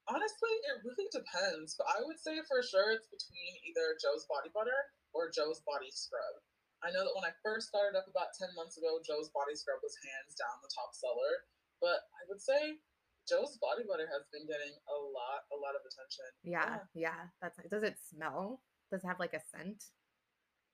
honestly, 0.06 0.54
it 0.70 0.82
really 0.86 1.10
depends. 1.10 1.74
But 1.74 1.90
I 1.90 2.02
would 2.06 2.18
say 2.18 2.38
for 2.46 2.62
sure 2.62 2.94
it's 2.94 3.10
between 3.10 3.52
either 3.66 3.98
Joe's 3.98 4.26
Body 4.26 4.50
Butter 4.54 4.78
or 5.14 5.30
Joe's 5.30 5.62
Body 5.66 5.90
Scrub. 5.90 6.38
I 6.82 6.90
know 6.90 7.06
that 7.06 7.14
when 7.14 7.22
I 7.26 7.32
first 7.46 7.70
started 7.70 7.94
up 7.94 8.10
about 8.10 8.34
10 8.34 8.54
months 8.58 8.74
ago, 8.74 8.98
Joe's 9.06 9.30
Body 9.30 9.54
Scrub 9.54 9.78
was 9.82 9.94
hands 10.02 10.34
down 10.34 10.58
the 10.62 10.70
top 10.74 10.90
seller. 10.94 11.46
But 11.78 12.10
I 12.18 12.22
would 12.26 12.42
say 12.42 12.78
Joe's 13.26 13.58
Body 13.62 13.86
Butter 13.86 14.10
has 14.10 14.26
been 14.34 14.46
getting 14.50 14.74
a 14.90 14.96
lot, 14.98 15.46
a 15.54 15.58
lot 15.58 15.78
of 15.78 15.82
attention. 15.86 16.26
Yeah, 16.42 16.82
yeah. 16.94 17.30
That's 17.38 17.58
does 17.70 17.86
it 17.86 17.98
smell? 18.02 18.62
Does 18.90 19.02
it 19.02 19.08
have 19.10 19.22
like 19.22 19.34
a 19.34 19.42
scent? 19.42 19.94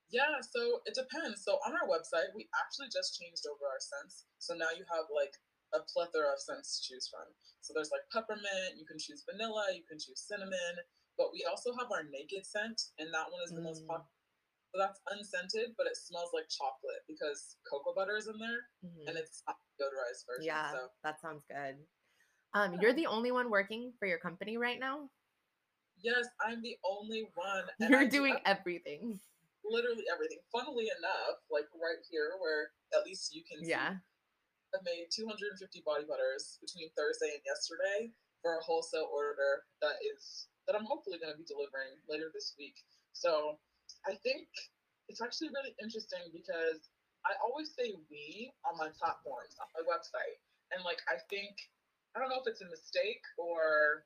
Yeah, 0.09 0.41
so 0.41 0.81
it 0.89 0.97
depends. 0.97 1.45
So 1.45 1.61
on 1.69 1.77
our 1.77 1.85
website, 1.85 2.33
we 2.33 2.49
actually 2.57 2.89
just 2.89 3.21
changed 3.21 3.45
over 3.45 3.69
our 3.69 3.81
scents. 3.81 4.25
So 4.41 4.57
now 4.57 4.73
you 4.73 4.89
have 4.89 5.13
like 5.13 5.37
a 5.77 5.85
plethora 5.85 6.33
of 6.33 6.41
scents 6.41 6.81
to 6.81 6.89
choose 6.89 7.13
from. 7.13 7.29
So 7.61 7.77
there's 7.77 7.93
like 7.93 8.09
peppermint, 8.09 8.81
you 8.81 8.89
can 8.89 8.97
choose 8.97 9.29
vanilla, 9.29 9.69
you 9.77 9.85
can 9.85 10.01
choose 10.01 10.25
cinnamon, 10.25 10.81
but 11.21 11.29
we 11.37 11.45
also 11.45 11.77
have 11.77 11.93
our 11.93 12.09
naked 12.09 12.49
scent, 12.49 12.97
and 12.97 13.13
that 13.13 13.29
one 13.29 13.45
is 13.45 13.53
the 13.53 13.61
most 13.61 13.85
Mm. 13.85 13.93
popular. 13.93 14.18
So 14.73 14.77
that's 14.79 15.01
unscented, 15.11 15.73
but 15.77 15.87
it 15.87 15.97
smells 15.97 16.31
like 16.35 16.49
chocolate 16.53 17.01
because 17.09 17.57
cocoa 17.69 17.95
butter 17.97 18.17
is 18.17 18.29
in 18.29 18.39
there, 18.39 18.69
Mhm. 18.85 19.09
and 19.09 19.17
it's 19.17 19.43
not 19.47 19.57
deodorized 19.81 20.27
version. 20.27 20.45
Yeah, 20.45 20.73
So 20.73 20.93
that 21.03 21.21
sounds 21.21 21.45
good. 21.45 21.87
Um, 22.53 22.75
you're 22.81 22.93
the 22.93 23.07
only 23.07 23.33
one 23.33 23.51
working 23.51 23.93
for 23.99 24.07
your 24.07 24.19
company 24.19 24.57
right 24.57 24.79
now. 24.79 25.11
yes, 26.01 26.29
I'm 26.41 26.63
the 26.63 26.79
only 26.85 27.25
one. 27.35 27.67
You're 27.81 28.05
do 28.05 28.19
doing 28.23 28.35
have 28.45 28.59
everything. 28.59 29.21
literally 29.65 30.05
everything. 30.09 30.39
Funnily 30.53 30.89
enough, 30.97 31.43
like 31.51 31.67
right 31.75 31.99
here, 32.09 32.37
where 32.39 32.73
at 32.95 33.05
least 33.05 33.35
you 33.35 33.43
can 33.45 33.59
see 33.65 33.71
Yeah. 33.71 33.99
I've 34.75 34.83
made 34.85 35.11
250 35.11 35.81
body 35.85 36.05
butters 36.05 36.59
between 36.61 36.91
Thursday 36.93 37.35
and 37.35 37.43
yesterday 37.45 38.15
for 38.41 38.59
a 38.59 38.63
wholesale 38.63 39.09
order 39.13 39.67
that 39.83 39.97
is 40.15 40.49
that 40.67 40.77
I'm 40.77 40.85
hopefully 40.85 41.19
going 41.19 41.33
to 41.33 41.39
be 41.39 41.45
delivering 41.45 42.01
later 42.09 42.31
this 42.33 42.55
week. 42.57 42.77
So 43.13 43.59
I 44.07 44.15
think 44.21 44.49
it's 45.09 45.21
actually 45.21 45.49
really 45.53 45.73
interesting 45.81 46.29
because 46.33 46.93
I 47.27 47.35
always 47.43 47.73
say 47.75 47.97
we 48.09 48.53
on 48.65 48.77
my 48.77 48.93
platforms, 48.95 49.57
on 49.59 49.69
my 49.75 49.85
website. 49.89 50.39
And 50.71 50.85
like, 50.85 51.01
I 51.09 51.17
think, 51.33 51.57
I 52.13 52.21
don't 52.21 52.29
know 52.29 52.41
if 52.41 52.49
it's 52.49 52.61
a 52.61 52.69
mistake 52.69 53.25
or 53.41 54.05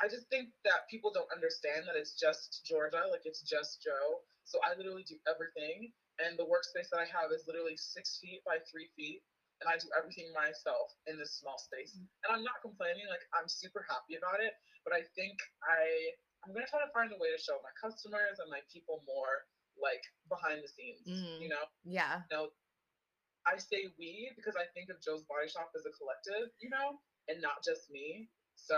I 0.00 0.08
just 0.08 0.26
think 0.32 0.50
that 0.64 0.88
people 0.88 1.12
don't 1.12 1.28
understand 1.28 1.84
that 1.84 1.94
it's 1.94 2.16
just 2.16 2.64
Georgia, 2.64 3.04
like 3.12 3.28
it's 3.28 3.44
just 3.44 3.84
Joe. 3.84 4.24
So 4.48 4.58
I 4.64 4.74
literally 4.74 5.04
do 5.04 5.20
everything. 5.28 5.92
And 6.20 6.36
the 6.36 6.48
workspace 6.48 6.88
that 6.92 7.00
I 7.00 7.08
have 7.08 7.32
is 7.32 7.44
literally 7.48 7.76
six 7.76 8.18
feet 8.20 8.40
by 8.44 8.60
three 8.68 8.88
feet. 8.96 9.22
And 9.60 9.68
I 9.68 9.76
do 9.76 9.92
everything 9.92 10.32
myself 10.32 10.96
in 11.04 11.20
this 11.20 11.36
small 11.36 11.60
space. 11.60 11.92
Mm. 11.92 12.08
And 12.24 12.28
I'm 12.32 12.44
not 12.44 12.64
complaining, 12.64 13.04
like 13.12 13.24
I'm 13.36 13.44
super 13.44 13.84
happy 13.92 14.16
about 14.16 14.40
it. 14.40 14.56
But 14.88 14.96
I 14.96 15.04
think 15.12 15.36
I 15.60 16.16
I'm 16.44 16.56
gonna 16.56 16.68
try 16.68 16.80
to 16.80 16.92
find 16.92 17.12
a 17.12 17.18
way 17.20 17.28
to 17.32 17.40
show 17.40 17.60
my 17.60 17.72
customers 17.76 18.40
and 18.40 18.48
my 18.48 18.64
people 18.72 19.04
more 19.04 19.44
like 19.80 20.04
behind 20.28 20.60
the 20.62 20.68
scenes, 20.68 21.04
mm-hmm. 21.04 21.42
you 21.42 21.48
know? 21.48 21.64
Yeah. 21.84 22.24
You 22.30 22.36
know, 22.36 22.44
I 23.46 23.56
say 23.56 23.88
we 23.98 24.30
because 24.36 24.54
I 24.56 24.68
think 24.74 24.90
of 24.90 25.00
Joe's 25.00 25.24
Body 25.24 25.48
Shop 25.48 25.72
as 25.74 25.84
a 25.88 25.92
collective, 25.96 26.52
you 26.60 26.68
know, 26.68 27.00
and 27.28 27.40
not 27.40 27.64
just 27.64 27.90
me. 27.90 28.28
So 28.56 28.76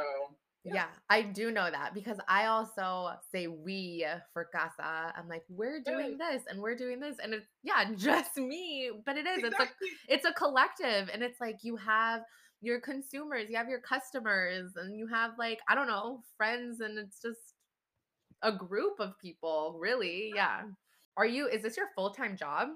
yeah. 0.65 0.75
yeah. 0.75 0.87
I 1.11 1.23
do 1.23 1.51
know 1.51 1.69
that 1.71 1.95
because 1.95 2.19
I 2.29 2.47
also 2.47 3.11
say 3.35 3.49
we 3.49 4.07
for 4.33 4.47
casa. 4.55 5.13
I'm 5.17 5.29
like, 5.29 5.43
we're 5.49 5.81
doing 5.83 6.19
this 6.19 6.43
and 6.49 6.61
we're 6.61 6.77
doing 6.77 7.01
this. 7.01 7.17
And 7.23 7.35
it's 7.35 7.47
yeah, 7.63 7.85
just 7.97 8.37
me. 8.37 8.91
But 9.05 9.17
it 9.17 9.27
is. 9.27 9.45
Exactly. 9.45 9.89
It's 10.09 10.25
a 10.25 10.27
it's 10.27 10.27
a 10.27 10.33
collective. 10.33 11.11
And 11.13 11.23
it's 11.23 11.41
like 11.41 11.59
you 11.63 11.77
have 11.77 12.23
your 12.63 12.81
consumers, 12.81 13.51
you 13.51 13.57
have 13.57 13.69
your 13.69 13.81
customers, 13.81 14.73
and 14.77 14.97
you 14.97 15.07
have 15.09 15.33
like, 15.39 15.59
I 15.69 15.75
don't 15.75 15.89
know, 15.89 16.23
friends, 16.37 16.81
and 16.81 16.97
it's 16.97 17.21
just 17.21 17.55
a 18.43 18.53
group 18.53 18.99
of 19.01 19.19
people, 19.19 19.77
really. 19.79 20.33
Yeah. 20.35 20.63
Are 21.17 21.27
you, 21.27 21.49
is 21.49 21.63
this 21.63 21.77
your 21.77 21.91
full 21.95 22.11
time 22.11 22.37
job? 22.37 22.69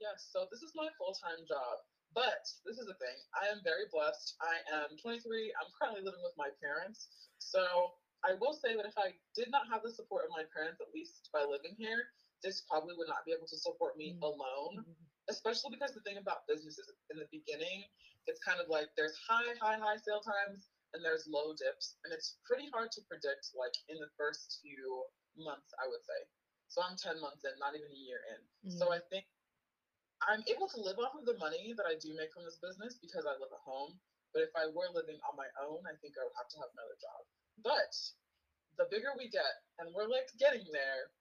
Yes. 0.00 0.30
So 0.30 0.46
this 0.50 0.62
is 0.62 0.72
my 0.74 0.88
full 0.96 1.14
time 1.14 1.44
job. 1.46 1.82
But 2.14 2.46
this 2.62 2.78
is 2.78 2.86
the 2.86 2.94
thing 3.02 3.18
I 3.34 3.50
am 3.50 3.58
very 3.66 3.90
blessed. 3.90 4.38
I 4.38 4.62
am 4.70 4.94
23. 5.02 5.18
I'm 5.58 5.70
currently 5.74 6.06
living 6.06 6.22
with 6.22 6.38
my 6.38 6.54
parents. 6.62 7.10
So 7.42 7.98
I 8.22 8.38
will 8.38 8.54
say 8.54 8.78
that 8.78 8.86
if 8.86 8.94
I 8.94 9.18
did 9.34 9.50
not 9.50 9.66
have 9.66 9.82
the 9.82 9.90
support 9.90 10.22
of 10.22 10.30
my 10.30 10.46
parents, 10.54 10.78
at 10.78 10.94
least 10.94 11.28
by 11.34 11.42
living 11.42 11.74
here, 11.74 12.14
this 12.38 12.62
probably 12.70 12.94
would 12.94 13.10
not 13.10 13.26
be 13.26 13.34
able 13.34 13.50
to 13.50 13.58
support 13.58 13.98
me 13.98 14.14
mm-hmm. 14.14 14.30
alone. 14.30 14.86
Mm-hmm. 14.86 15.02
Especially 15.26 15.74
because 15.74 15.90
the 15.96 16.04
thing 16.06 16.20
about 16.20 16.46
businesses 16.46 16.86
in 17.10 17.16
the 17.18 17.26
beginning, 17.32 17.88
it's 18.26 18.40
kind 18.42 18.60
of 18.60 18.68
like 18.68 18.88
there's 18.96 19.16
high, 19.20 19.52
high, 19.60 19.76
high 19.76 20.00
sale 20.00 20.24
times 20.24 20.68
and 20.94 21.02
there's 21.02 21.26
low 21.26 21.52
dips. 21.52 21.98
And 22.06 22.14
it's 22.14 22.38
pretty 22.46 22.70
hard 22.70 22.94
to 22.94 23.02
predict, 23.10 23.52
like 23.58 23.74
in 23.90 23.98
the 23.98 24.10
first 24.14 24.62
few 24.62 25.04
months, 25.34 25.74
I 25.76 25.90
would 25.90 26.02
say. 26.06 26.20
So 26.70 26.80
I'm 26.80 26.96
10 26.96 27.20
months 27.20 27.44
in, 27.44 27.54
not 27.58 27.74
even 27.74 27.90
a 27.90 28.00
year 28.00 28.22
in. 28.34 28.40
Mm-hmm. 28.40 28.78
So 28.78 28.94
I 28.94 29.02
think 29.10 29.26
I'm 30.24 30.42
able 30.48 30.70
to 30.72 30.80
live 30.80 30.96
off 31.02 31.18
of 31.18 31.26
the 31.28 31.36
money 31.36 31.74
that 31.76 31.84
I 31.84 31.98
do 31.98 32.14
make 32.16 32.32
from 32.32 32.46
this 32.46 32.62
business 32.62 32.96
because 32.96 33.26
I 33.28 33.36
live 33.36 33.52
at 33.52 33.62
home. 33.66 33.98
But 34.32 34.46
if 34.46 34.54
I 34.58 34.66
were 34.70 34.90
living 34.90 35.20
on 35.22 35.38
my 35.38 35.46
own, 35.62 35.86
I 35.86 35.94
think 36.02 36.18
I 36.18 36.26
would 36.26 36.34
have 36.34 36.50
to 36.50 36.58
have 36.58 36.72
another 36.74 36.98
job. 36.98 37.22
But 37.62 37.94
the 38.74 38.90
bigger 38.90 39.14
we 39.14 39.30
get, 39.30 39.62
and 39.78 39.94
we're 39.94 40.10
like 40.10 40.26
getting 40.42 40.66
there, 40.74 41.14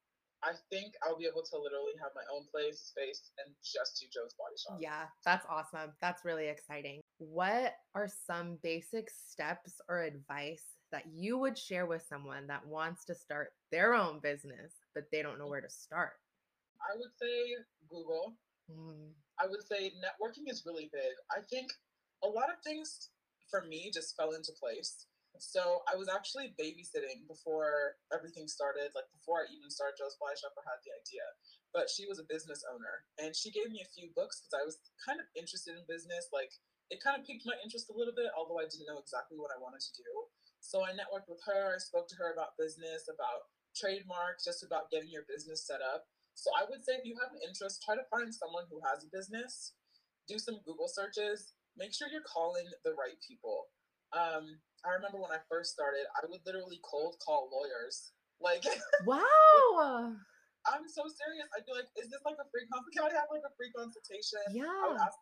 I 0.44 0.52
think 0.70 0.94
I'll 1.02 1.18
be 1.18 1.26
able 1.26 1.44
to 1.44 1.58
literally 1.58 1.96
have 2.02 2.12
my 2.16 2.22
own 2.34 2.44
place, 2.52 2.92
space, 2.92 3.32
and 3.40 3.56
just 3.64 4.00
do 4.00 4.08
Joe's 4.12 4.36
Body 4.36 4.56
Shop. 4.60 4.78
Yeah, 4.82 5.06
that's 5.24 5.46
awesome. 5.50 5.94
That's 6.02 6.26
really 6.26 6.48
exciting. 6.48 7.00
What 7.18 7.74
are 7.96 8.10
some 8.28 8.58
basic 8.62 9.10
steps 9.10 9.80
or 9.88 10.04
advice 10.04 10.66
that 10.92 11.06
you 11.12 11.38
would 11.38 11.58
share 11.58 11.86
with 11.86 12.04
someone 12.08 12.46
that 12.48 12.68
wants 12.68 13.06
to 13.06 13.16
start 13.16 13.54
their 13.72 13.94
own 13.94 14.20
business 14.20 14.74
but 14.94 15.06
they 15.12 15.22
don't 15.22 15.40
know 15.40 15.48
where 15.48 15.62
to 15.62 15.70
start? 15.70 16.14
I 16.82 16.98
would 16.98 17.16
say 17.20 17.56
Google. 17.90 18.36
Mm. 18.70 19.12
I 19.40 19.48
would 19.48 19.64
say 19.66 19.94
networking 20.04 20.52
is 20.52 20.64
really 20.66 20.90
big. 20.92 21.14
I 21.32 21.40
think 21.50 21.72
a 22.24 22.28
lot 22.28 22.50
of 22.50 22.62
things 22.64 23.10
for 23.50 23.64
me 23.66 23.92
just 23.94 24.16
fell 24.16 24.32
into 24.32 24.52
place. 24.60 25.06
So 25.40 25.82
I 25.90 25.98
was 25.98 26.10
actually 26.10 26.54
babysitting 26.60 27.26
before 27.28 27.98
everything 28.14 28.48
started, 28.48 28.94
like 28.94 29.10
before 29.14 29.44
I 29.44 29.52
even 29.54 29.70
started 29.70 29.98
Joe's 29.98 30.18
Body 30.22 30.38
Shop 30.38 30.54
or 30.54 30.64
had 30.66 30.82
the 30.86 30.94
idea. 30.94 31.26
But 31.74 31.90
she 31.90 32.06
was 32.06 32.22
a 32.22 32.28
business 32.30 32.62
owner 32.70 33.06
and 33.18 33.34
she 33.34 33.50
gave 33.50 33.74
me 33.74 33.82
a 33.82 33.94
few 33.94 34.14
books 34.14 34.42
because 34.42 34.56
I 34.56 34.66
was 34.66 34.78
kind 35.02 35.18
of 35.18 35.26
interested 35.34 35.74
in 35.74 35.84
business. 35.90 36.30
Like 36.30 36.54
it 36.94 37.02
kind 37.02 37.18
of 37.18 37.26
piqued 37.26 37.50
my 37.50 37.58
interest 37.66 37.90
a 37.90 37.98
little 37.98 38.14
bit, 38.14 38.30
although 38.38 38.62
I 38.62 38.70
didn't 38.70 38.86
know 38.86 39.02
exactly 39.02 39.42
what 39.42 39.50
I 39.50 39.58
wanted 39.58 39.82
to 39.82 39.94
do. 39.98 40.14
So 40.62 40.86
I 40.86 40.96
networked 40.96 41.28
with 41.28 41.44
her, 41.50 41.76
I 41.76 41.82
spoke 41.82 42.08
to 42.14 42.20
her 42.22 42.32
about 42.32 42.56
business, 42.56 43.10
about 43.12 43.52
trademarks, 43.76 44.46
just 44.46 44.64
about 44.64 44.94
getting 44.94 45.10
your 45.10 45.28
business 45.28 45.66
set 45.66 45.82
up. 45.82 46.08
So 46.38 46.50
I 46.56 46.66
would 46.70 46.86
say 46.86 46.98
if 46.98 47.06
you 47.06 47.18
have 47.20 47.34
an 47.34 47.44
interest, 47.46 47.84
try 47.84 47.96
to 47.98 48.06
find 48.10 48.34
someone 48.34 48.66
who 48.70 48.80
has 48.86 49.04
a 49.04 49.12
business, 49.12 49.74
do 50.28 50.40
some 50.40 50.62
Google 50.66 50.88
searches, 50.88 51.54
make 51.78 51.94
sure 51.94 52.08
you're 52.08 52.26
calling 52.26 52.66
the 52.86 52.94
right 52.94 53.18
people. 53.22 53.70
Um, 54.14 54.62
I 54.84 54.92
remember 55.00 55.20
when 55.20 55.32
I 55.32 55.40
first 55.48 55.72
started, 55.72 56.04
I 56.16 56.28
would 56.28 56.44
literally 56.44 56.84
cold 56.84 57.16
call 57.24 57.48
lawyers. 57.48 58.12
Like, 58.44 58.68
wow. 59.08 60.12
I'm 60.68 60.88
so 60.88 61.08
serious. 61.08 61.48
I'd 61.56 61.68
be 61.68 61.76
like, 61.76 61.88
is 61.96 62.12
this 62.12 62.24
like 62.28 62.40
a 62.40 62.48
free 62.52 62.68
consult? 62.68 62.92
Can 62.92 63.08
I 63.08 63.14
have 63.16 63.32
like 63.32 63.48
a 63.48 63.54
free 63.56 63.72
consultation? 63.72 64.44
Yeah. 64.52 64.68
I 64.68 64.92
would 64.92 65.00
ask 65.00 65.16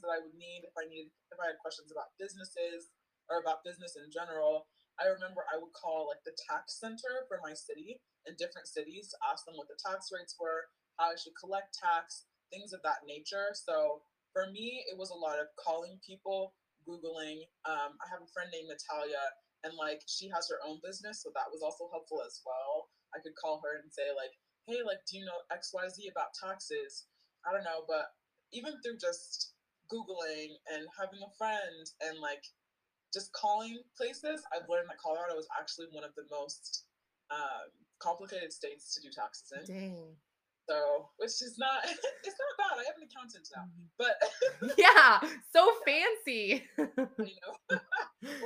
that 0.00 0.10
I 0.10 0.22
would 0.22 0.34
need 0.38 0.66
if 0.66 0.74
I 0.78 0.86
needed 0.88 1.10
if 1.30 1.38
I 1.38 1.52
had 1.54 1.58
questions 1.60 1.90
about 1.90 2.14
businesses 2.16 2.94
or 3.30 3.42
about 3.42 3.66
business 3.66 3.98
in 3.98 4.08
general. 4.10 4.70
I 5.00 5.10
remember 5.10 5.42
I 5.50 5.58
would 5.58 5.74
call 5.74 6.10
like 6.10 6.22
the 6.22 6.36
tax 6.46 6.78
center 6.78 7.26
for 7.26 7.42
my 7.42 7.54
city 7.54 7.98
in 8.26 8.38
different 8.38 8.70
cities 8.70 9.10
to 9.10 9.16
ask 9.26 9.44
them 9.44 9.58
what 9.58 9.66
the 9.66 9.78
tax 9.78 10.14
rates 10.14 10.36
were, 10.38 10.70
how 10.98 11.10
I 11.10 11.18
should 11.18 11.34
collect 11.34 11.74
tax, 11.74 12.30
things 12.52 12.72
of 12.72 12.84
that 12.86 13.02
nature. 13.08 13.56
So 13.56 14.04
for 14.32 14.48
me, 14.52 14.84
it 14.88 14.96
was 14.96 15.10
a 15.10 15.18
lot 15.18 15.40
of 15.40 15.48
calling 15.56 15.98
people, 16.04 16.54
Googling. 16.86 17.46
Um, 17.64 17.96
I 17.98 18.06
have 18.10 18.22
a 18.22 18.30
friend 18.30 18.50
named 18.52 18.70
Natalia, 18.70 19.22
and 19.64 19.74
like 19.78 20.02
she 20.06 20.28
has 20.30 20.48
her 20.50 20.58
own 20.66 20.82
business, 20.82 21.22
so 21.22 21.30
that 21.34 21.50
was 21.50 21.62
also 21.62 21.88
helpful 21.90 22.22
as 22.24 22.40
well. 22.44 22.90
I 23.14 23.20
could 23.20 23.36
call 23.36 23.60
her 23.62 23.80
and 23.80 23.92
say, 23.92 24.10
like, 24.16 24.32
hey, 24.66 24.80
like, 24.82 25.04
do 25.04 25.18
you 25.18 25.24
know 25.24 25.40
XYZ 25.52 26.10
about 26.10 26.34
taxes? 26.34 27.06
I 27.44 27.52
don't 27.52 27.66
know, 27.66 27.84
but 27.86 28.14
even 28.52 28.78
through 28.80 28.98
just 28.98 29.52
Googling 29.90 30.56
and 30.72 30.86
having 30.96 31.20
a 31.20 31.32
friend 31.36 31.84
and 32.00 32.18
like 32.18 32.44
just 33.12 33.32
calling 33.32 33.82
places, 33.96 34.42
I've 34.52 34.68
learned 34.68 34.88
that 34.88 34.98
Colorado 34.98 35.36
is 35.36 35.48
actually 35.58 35.86
one 35.92 36.04
of 36.04 36.14
the 36.16 36.24
most 36.30 36.84
um, 37.30 37.68
complicated 37.98 38.52
states 38.52 38.94
to 38.94 39.02
do 39.02 39.10
taxes 39.12 39.52
in. 39.52 39.64
Dang. 39.64 40.16
So, 40.70 41.10
which 41.18 41.42
is 41.42 41.58
not, 41.58 41.82
it's 42.26 42.38
not 42.38 42.52
bad. 42.54 42.78
I 42.78 42.86
have 42.86 42.98
an 42.98 43.06
accountant 43.10 43.46
now, 43.50 43.66
mm-hmm. 43.66 43.90
but 43.98 44.14
yeah, 44.78 45.18
so 45.50 45.66
fancy. 45.82 46.62
you 46.78 47.36
know, 47.42 47.54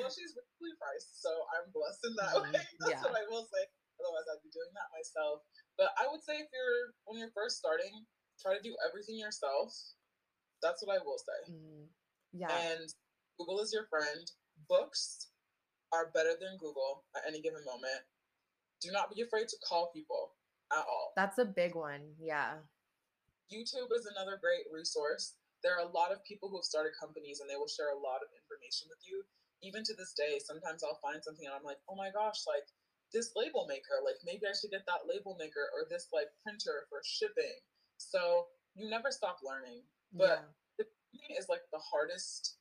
well, 0.01 0.09
she's 0.09 0.33
really 0.33 0.77
priced, 0.81 1.21
so 1.21 1.29
I'm 1.53 1.69
blessed 1.77 2.03
in 2.09 2.15
that 2.17 2.33
mm-hmm. 2.33 2.57
way. 2.57 2.65
That's 2.81 2.97
yeah. 2.97 3.05
what 3.05 3.21
I 3.21 3.29
will 3.29 3.45
say. 3.45 3.63
Otherwise, 4.01 4.29
I'd 4.29 4.45
be 4.45 4.53
doing 4.53 4.73
that 4.77 4.89
myself. 4.93 5.45
But 5.77 5.93
I 6.01 6.09
would 6.09 6.25
say 6.25 6.41
if 6.41 6.49
you're 6.53 6.97
when 7.05 7.21
you're 7.21 7.33
first 7.37 7.61
starting, 7.61 8.09
try 8.41 8.57
to 8.57 8.65
do 8.65 8.77
everything 8.85 9.21
yourself. 9.21 9.77
That's 10.65 10.81
what 10.85 10.97
I 10.97 11.05
will 11.05 11.21
say. 11.21 11.53
Mm, 11.53 11.93
yeah. 12.33 12.49
And 12.49 12.89
Google 13.37 13.61
is 13.61 13.73
your 13.73 13.89
friend 13.93 14.25
books 14.69 15.29
are 15.93 16.11
better 16.17 16.33
than 16.41 16.57
Google 16.57 17.05
at 17.13 17.29
any 17.29 17.41
given 17.41 17.65
moment. 17.65 18.05
Do 18.81 18.93
not 18.93 19.13
be 19.13 19.21
afraid 19.21 19.49
to 19.49 19.57
call 19.65 19.93
people 19.93 20.33
at 20.73 20.85
all. 20.85 21.13
That's 21.17 21.39
a 21.39 21.45
big 21.45 21.75
one. 21.75 22.17
Yeah. 22.19 22.63
YouTube 23.53 23.95
is 23.95 24.07
another 24.07 24.39
great 24.41 24.67
resource. 24.73 25.39
There 25.63 25.75
are 25.79 25.87
a 25.87 25.95
lot 25.95 26.13
of 26.13 26.23
people 26.27 26.51
who 26.51 26.59
have 26.59 26.69
started 26.69 26.93
companies 26.99 27.41
and 27.41 27.49
they 27.49 27.57
will 27.57 27.71
share 27.71 27.95
a 27.95 27.99
lot 27.99 28.23
of 28.23 28.31
information 28.35 28.91
with 28.91 29.01
you. 29.07 29.23
Even 29.63 29.83
to 29.85 29.95
this 29.97 30.13
day, 30.13 30.39
sometimes 30.43 30.85
I'll 30.85 31.01
find 31.01 31.23
something 31.23 31.47
and 31.47 31.55
I'm 31.55 31.65
like, 31.65 31.81
oh 31.89 31.97
my 31.97 32.13
gosh, 32.13 32.45
like 32.45 32.69
this 33.15 33.33
label 33.35 33.65
maker, 33.67 34.03
like 34.05 34.21
maybe 34.27 34.45
I 34.45 34.55
should 34.55 34.75
get 34.75 34.85
that 34.87 35.09
label 35.09 35.39
maker 35.39 35.71
or 35.73 35.89
this 35.89 36.11
like 36.13 36.29
printer 36.43 36.85
for 36.91 37.01
shipping. 37.07 37.57
So 37.97 38.51
you 38.75 38.91
never 38.91 39.11
stop 39.11 39.41
learning. 39.41 39.87
But 40.13 40.45
yeah. 40.79 40.85
the 40.85 41.35
is 41.39 41.49
like 41.49 41.65
the 41.73 41.81
hardest 41.81 42.57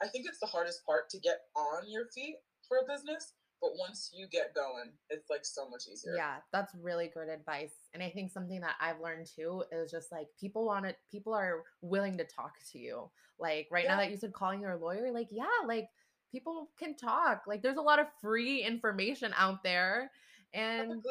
I 0.00 0.08
think 0.08 0.24
it's 0.26 0.40
the 0.40 0.46
hardest 0.46 0.84
part 0.86 1.10
to 1.10 1.20
get 1.20 1.52
on 1.54 1.88
your 1.88 2.06
feet 2.14 2.36
for 2.66 2.78
a 2.78 2.88
business. 2.88 3.34
But 3.60 3.72
once 3.78 4.10
you 4.14 4.26
get 4.26 4.54
going, 4.54 4.90
it's 5.10 5.28
like 5.28 5.44
so 5.44 5.68
much 5.68 5.84
easier. 5.92 6.14
Yeah, 6.16 6.36
that's 6.52 6.74
really 6.80 7.10
good 7.12 7.28
advice. 7.28 7.74
And 7.92 8.02
I 8.02 8.08
think 8.08 8.30
something 8.30 8.60
that 8.60 8.76
I've 8.80 9.00
learned 9.00 9.26
too 9.26 9.64
is 9.70 9.90
just 9.90 10.10
like 10.10 10.28
people 10.38 10.64
want 10.64 10.86
it, 10.86 10.96
people 11.10 11.34
are 11.34 11.64
willing 11.82 12.16
to 12.18 12.24
talk 12.24 12.54
to 12.72 12.78
you. 12.78 13.10
Like 13.38 13.68
right 13.70 13.84
yeah. 13.84 13.96
now 13.96 14.00
that 14.00 14.10
you 14.10 14.16
said 14.16 14.32
calling 14.32 14.62
your 14.62 14.76
lawyer, 14.76 15.12
like, 15.12 15.28
yeah, 15.30 15.44
like 15.66 15.88
people 16.32 16.70
can 16.78 16.96
talk. 16.96 17.42
Like 17.46 17.62
there's 17.62 17.76
a 17.76 17.82
lot 17.82 17.98
of 17.98 18.06
free 18.22 18.62
information 18.62 19.34
out 19.36 19.62
there. 19.62 20.10
And 20.54 21.04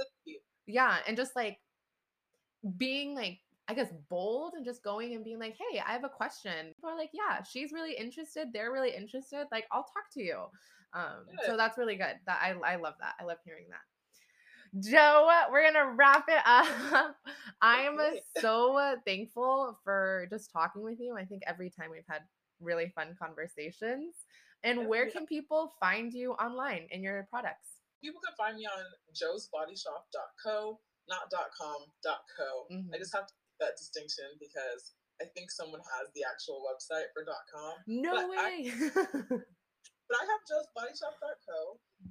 yeah, 0.66 0.98
and 1.08 1.16
just 1.16 1.36
like 1.36 1.60
being 2.78 3.16
like 3.16 3.40
I 3.70 3.76
guess, 3.76 3.90
bold 4.10 4.54
and 4.56 4.66
just 4.66 4.84
going 4.84 5.14
and 5.14 5.24
being 5.24 5.40
like, 5.40 5.56
hey, 5.56 5.80
I 5.80 5.94
have 5.94 6.04
a 6.04 6.10
question. 6.10 6.74
People 6.76 6.90
are 6.90 6.98
like, 6.98 7.12
yeah, 7.14 7.44
she's 7.44 7.72
really 7.72 7.94
interested. 7.94 8.48
They're 8.52 8.72
really 8.72 8.96
interested. 8.96 9.46
Like, 9.52 9.66
I'll 9.72 9.84
talk 9.84 10.12
to 10.16 10.22
you. 10.22 10.40
Um, 10.94 11.28
so 11.46 11.56
that's 11.56 11.78
really 11.78 11.96
good. 11.96 12.16
That 12.26 12.40
I, 12.42 12.56
I 12.66 12.76
love 12.78 12.96
that. 13.00 13.14
I 13.20 13.26
love 13.26 13.38
hearing 13.46 13.66
that. 13.70 14.82
Joe, 14.82 15.30
we're 15.52 15.72
gonna 15.72 15.94
wrap 15.96 16.26
it 16.28 16.42
up. 16.46 17.16
I 17.62 17.82
am 17.82 18.00
so 18.40 18.96
thankful 19.06 19.80
for 19.84 20.28
just 20.32 20.52
talking 20.52 20.84
with 20.84 21.00
you. 21.00 21.16
I 21.18 21.26
think 21.26 21.44
every 21.48 21.70
time 21.70 21.90
we've 21.92 22.04
had 22.10 22.22
really 22.60 22.92
fun 22.96 23.16
conversations. 23.22 24.16
And 24.64 24.88
where 24.88 25.10
can 25.10 25.26
people 25.26 25.74
find 25.80 26.12
you 26.12 26.34
online 26.34 26.88
and 26.92 27.02
your 27.02 27.28
products? 27.30 27.80
People 28.04 28.20
can 28.26 28.34
find 28.38 28.58
me 28.58 28.66
on 28.66 28.84
joesbodyshop.co, 29.14 30.80
not 31.08 31.32
.com, 31.58 31.78
.co. 32.04 32.74
Mm-hmm. 32.74 32.94
I 32.94 32.98
just 32.98 33.16
have 33.16 33.28
to 33.28 33.34
that 33.60 33.78
distinction 33.78 34.28
because 34.40 34.96
I 35.20 35.28
think 35.36 35.52
someone 35.52 35.84
has 36.00 36.08
the 36.16 36.24
actual 36.24 36.64
website 36.64 37.12
for 37.12 37.28
.com. 37.28 37.76
No 37.88 38.16
but 38.16 38.28
way. 38.32 38.40
I, 38.40 38.52
but 40.08 40.16
I 40.16 40.24
have 40.24 40.44
joesbodyshop.co, 40.48 41.60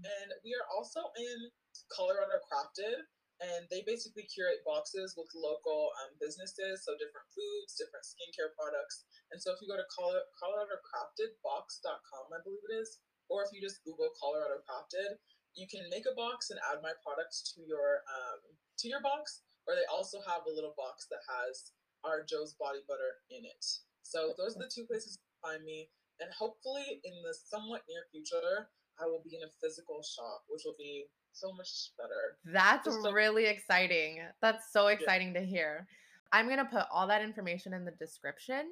and 0.05 0.29
we 0.45 0.53
are 0.53 0.69
also 0.69 1.01
in 1.17 1.49
Colorado 1.89 2.37
Crafted, 2.45 3.01
and 3.41 3.65
they 3.73 3.81
basically 3.89 4.29
curate 4.29 4.61
boxes 4.69 5.17
with 5.17 5.29
local 5.33 5.89
um, 6.05 6.13
businesses, 6.21 6.85
so 6.85 6.93
different 7.01 7.27
foods, 7.33 7.81
different 7.81 8.05
skincare 8.05 8.53
products. 8.53 9.09
And 9.33 9.41
so 9.41 9.57
if 9.57 9.65
you 9.65 9.73
go 9.73 9.81
to 9.81 9.89
Colorado 9.89 10.77
Crafted 10.85 11.33
Box.com, 11.41 12.29
I 12.29 12.45
believe 12.45 12.65
it 12.69 12.77
is, 12.77 13.01
or 13.33 13.41
if 13.45 13.51
you 13.57 13.65
just 13.65 13.81
Google 13.89 14.13
Colorado 14.21 14.61
Crafted, 14.69 15.17
you 15.57 15.65
can 15.65 15.89
make 15.89 16.05
a 16.05 16.13
box 16.13 16.53
and 16.53 16.61
add 16.69 16.85
my 16.85 16.93
products 17.01 17.41
to 17.57 17.65
your 17.65 18.05
um, 18.07 18.41
to 18.79 18.87
your 18.87 19.01
box 19.01 19.48
or 19.69 19.77
they 19.77 19.85
also 19.93 20.19
have 20.27 20.49
a 20.49 20.55
little 20.55 20.75
box 20.77 21.07
that 21.13 21.21
has 21.29 21.73
our 22.03 22.25
Joe's 22.25 22.55
body 22.55 22.81
butter 22.89 23.21
in 23.31 23.45
it. 23.45 23.65
So 24.03 24.33
those 24.39 24.57
are 24.57 24.65
the 24.65 24.73
two 24.73 24.85
places 24.85 25.17
to 25.21 25.23
find 25.45 25.63
me. 25.65 25.91
And 26.21 26.31
hopefully 26.33 27.01
in 27.05 27.13
the 27.23 27.35
somewhat 27.35 27.85
near 27.89 28.09
future, 28.11 28.69
I 28.99 29.07
will 29.07 29.23
be 29.23 29.37
in 29.37 29.43
a 29.45 29.53
physical 29.61 30.03
shop, 30.03 30.43
which 30.49 30.63
will 30.65 30.75
be 30.79 31.05
so 31.33 31.53
much 31.53 31.93
better. 31.99 32.39
That's 32.45 32.89
so- 32.89 33.13
really 33.13 33.47
exciting. 33.47 34.21
That's 34.41 34.73
so 34.73 34.89
exciting 34.89 35.35
yeah. 35.35 35.41
to 35.41 35.47
hear. 35.47 35.87
I'm 36.33 36.47
going 36.47 36.59
to 36.59 36.65
put 36.65 36.87
all 36.93 37.07
that 37.07 37.23
information 37.23 37.73
in 37.73 37.85
the 37.85 37.93
description. 37.93 38.65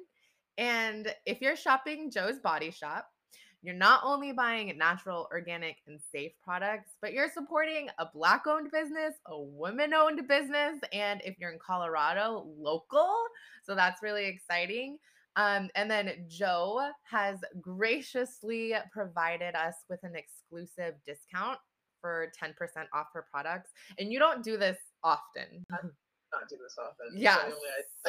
And 0.57 1.13
if 1.25 1.41
you're 1.41 1.55
shopping 1.55 2.11
Joe's 2.11 2.39
Body 2.39 2.71
Shop, 2.71 3.07
you're 3.61 3.75
not 3.75 4.01
only 4.03 4.31
buying 4.31 4.75
natural, 4.77 5.27
organic, 5.31 5.77
and 5.87 5.99
safe 6.11 6.31
products, 6.43 6.91
but 7.01 7.13
you're 7.13 7.29
supporting 7.29 7.89
a 7.99 8.05
Black 8.13 8.45
owned 8.47 8.71
business, 8.71 9.15
a 9.27 9.41
woman 9.41 9.93
owned 9.93 10.27
business, 10.27 10.79
and 10.93 11.21
if 11.25 11.35
you're 11.39 11.51
in 11.51 11.59
Colorado, 11.59 12.47
local. 12.57 13.13
So 13.63 13.75
that's 13.75 14.03
really 14.03 14.25
exciting. 14.25 14.97
Um, 15.35 15.69
and 15.75 15.89
then 15.89 16.25
Joe 16.27 16.89
has 17.03 17.37
graciously 17.61 18.73
provided 18.91 19.55
us 19.55 19.75
with 19.89 19.99
an 20.03 20.13
exclusive 20.15 20.95
discount 21.05 21.59
for 22.01 22.31
10% 22.41 22.53
off 22.93 23.07
her 23.13 23.25
products. 23.31 23.71
And 23.99 24.11
you 24.11 24.17
don't 24.17 24.43
do 24.43 24.57
this 24.57 24.77
often. 25.03 25.65
I 25.71 25.77
not 26.33 26.49
do 26.49 26.57
this 26.61 26.75
often. 26.79 27.19
Yeah. 27.19 27.37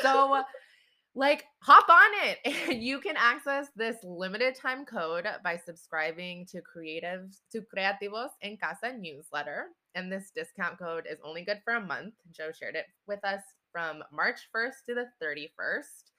so 0.02 0.42
like 1.14 1.44
hop 1.60 1.88
on 1.88 2.28
it 2.28 2.76
you 2.80 3.00
can 3.00 3.16
access 3.16 3.68
this 3.74 3.96
limited 4.04 4.54
time 4.54 4.84
code 4.84 5.26
by 5.42 5.56
subscribing 5.56 6.46
to 6.46 6.60
creatives 6.60 7.38
to 7.50 7.62
creativos 7.62 8.30
en 8.42 8.56
casa 8.56 8.92
newsletter 8.96 9.66
and 9.94 10.12
this 10.12 10.30
discount 10.34 10.78
code 10.78 11.04
is 11.10 11.18
only 11.24 11.42
good 11.42 11.60
for 11.64 11.74
a 11.74 11.80
month. 11.80 12.14
Joe 12.30 12.52
shared 12.52 12.76
it 12.76 12.84
with 13.08 13.24
us 13.24 13.42
from 13.72 14.02
march 14.12 14.48
1st 14.54 14.84
to 14.86 14.94
the 14.94 15.06
31st 15.22 16.10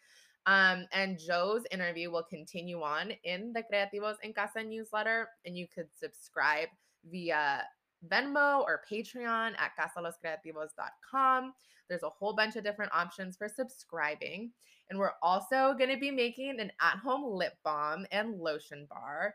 um, 0.45 0.85
and 0.93 1.17
joe's 1.19 1.63
interview 1.71 2.11
will 2.11 2.23
continue 2.23 2.81
on 2.81 3.11
in 3.23 3.53
the 3.53 3.63
creativos 3.63 4.15
en 4.23 4.33
casa 4.33 4.63
newsletter 4.63 5.27
and 5.45 5.57
you 5.57 5.67
could 5.73 5.87
subscribe 5.99 6.69
via 7.09 7.63
Venmo 8.07 8.61
or 8.61 8.81
Patreon 8.89 9.53
at 9.57 9.71
casaloscreativos.com. 9.79 11.53
There's 11.89 12.03
a 12.03 12.09
whole 12.09 12.35
bunch 12.35 12.55
of 12.55 12.63
different 12.63 12.93
options 12.93 13.35
for 13.35 13.47
subscribing. 13.47 14.51
And 14.89 14.97
we're 14.97 15.13
also 15.21 15.75
going 15.77 15.89
to 15.89 15.99
be 15.99 16.11
making 16.11 16.59
an 16.59 16.71
at 16.81 16.97
home 16.97 17.35
lip 17.35 17.53
balm 17.63 18.05
and 18.11 18.39
lotion 18.39 18.87
bar. 18.89 19.33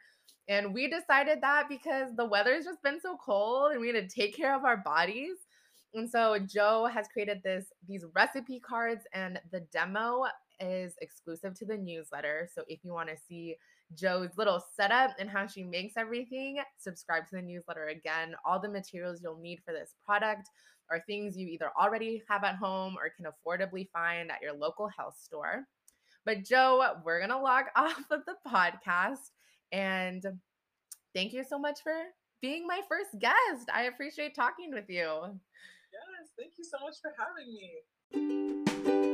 And 0.48 0.74
we 0.74 0.88
decided 0.88 1.40
that 1.42 1.68
because 1.68 2.14
the 2.16 2.26
weather's 2.26 2.64
just 2.64 2.82
been 2.82 3.00
so 3.00 3.16
cold 3.24 3.72
and 3.72 3.80
we 3.80 3.88
had 3.88 4.08
to 4.08 4.14
take 4.14 4.36
care 4.36 4.54
of 4.54 4.64
our 4.64 4.76
bodies. 4.76 5.36
And 5.94 6.10
so 6.10 6.38
Joe 6.38 6.86
has 6.92 7.06
created 7.08 7.40
this 7.44 7.66
these 7.86 8.04
recipe 8.14 8.60
cards 8.60 9.04
and 9.12 9.40
the 9.52 9.60
demo 9.72 10.24
is 10.60 10.94
exclusive 11.00 11.54
to 11.54 11.64
the 11.64 11.78
newsletter. 11.78 12.48
So 12.52 12.62
if 12.68 12.80
you 12.84 12.92
want 12.92 13.08
to 13.10 13.16
see 13.16 13.56
Joe's 13.94 14.30
little 14.36 14.62
setup 14.74 15.14
and 15.18 15.28
how 15.28 15.46
she 15.46 15.62
makes 15.62 15.94
everything, 15.96 16.58
subscribe 16.78 17.28
to 17.28 17.36
the 17.36 17.42
newsletter 17.42 17.88
again. 17.88 18.34
All 18.44 18.60
the 18.60 18.68
materials 18.68 19.20
you'll 19.22 19.38
need 19.38 19.60
for 19.64 19.72
this 19.72 19.94
product 20.04 20.48
are 20.90 21.02
things 21.06 21.36
you 21.36 21.46
either 21.48 21.70
already 21.80 22.22
have 22.28 22.44
at 22.44 22.56
home 22.56 22.96
or 22.98 23.10
can 23.10 23.26
affordably 23.26 23.88
find 23.90 24.30
at 24.30 24.42
your 24.42 24.54
local 24.54 24.88
health 24.88 25.16
store. 25.20 25.64
But, 26.24 26.44
Joe, 26.44 26.94
we're 27.04 27.18
going 27.18 27.30
to 27.30 27.38
log 27.38 27.66
off 27.76 28.04
of 28.10 28.20
the 28.26 28.36
podcast. 28.46 29.30
And 29.72 30.24
thank 31.14 31.32
you 31.32 31.44
so 31.48 31.58
much 31.58 31.80
for 31.82 31.94
being 32.40 32.66
my 32.66 32.80
first 32.88 33.10
guest. 33.18 33.70
I 33.72 33.84
appreciate 33.84 34.34
talking 34.34 34.70
with 34.72 34.88
you. 34.88 35.38
Yes, 35.92 36.30
thank 36.38 36.52
you 36.58 36.64
so 36.64 36.78
much 36.84 36.96
for 37.00 37.12
having 37.18 37.54
me. 37.54 39.13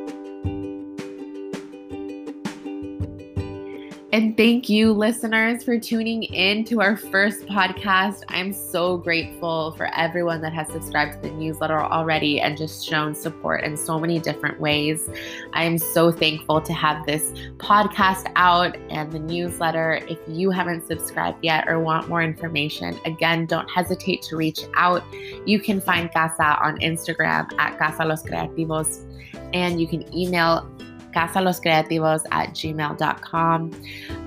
And 4.13 4.37
thank 4.37 4.69
you, 4.69 4.93
listeners, 4.93 5.63
for 5.63 5.79
tuning 5.79 6.25
in 6.25 6.65
to 6.65 6.81
our 6.81 6.97
first 6.97 7.47
podcast. 7.47 8.25
I'm 8.27 8.53
so 8.53 8.97
grateful 8.97 9.71
for 9.77 9.87
everyone 9.95 10.41
that 10.41 10.53
has 10.53 10.67
subscribed 10.67 11.13
to 11.13 11.29
the 11.29 11.31
newsletter 11.37 11.81
already 11.81 12.41
and 12.41 12.59
just 12.59 12.85
shown 12.85 13.15
support 13.15 13.63
in 13.63 13.77
so 13.77 14.01
many 14.01 14.19
different 14.19 14.59
ways. 14.59 15.09
I 15.53 15.63
am 15.63 15.79
so 15.79 16.11
thankful 16.11 16.61
to 16.61 16.73
have 16.73 17.07
this 17.07 17.31
podcast 17.59 18.33
out 18.35 18.77
and 18.91 19.13
the 19.13 19.21
newsletter. 19.21 20.01
If 20.09 20.19
you 20.27 20.51
haven't 20.51 20.89
subscribed 20.89 21.45
yet 21.45 21.69
or 21.69 21.79
want 21.79 22.09
more 22.09 22.23
information, 22.23 22.99
again, 23.05 23.47
don't 23.47 23.71
hesitate 23.71 24.23
to 24.23 24.37
reach 24.37 24.63
out. 24.75 25.05
You 25.47 25.61
can 25.61 25.81
find 25.81 26.13
Casa 26.13 26.59
on 26.61 26.81
Instagram 26.81 27.53
at 27.61 27.79
Casa 27.79 28.05
Los 28.05 28.25
Creativos, 28.25 29.05
and 29.53 29.81
you 29.81 29.87
can 29.87 30.13
email 30.13 30.69
casaloscreativos 31.13 32.23
at 32.31 32.51
gmail.com. 32.51 33.71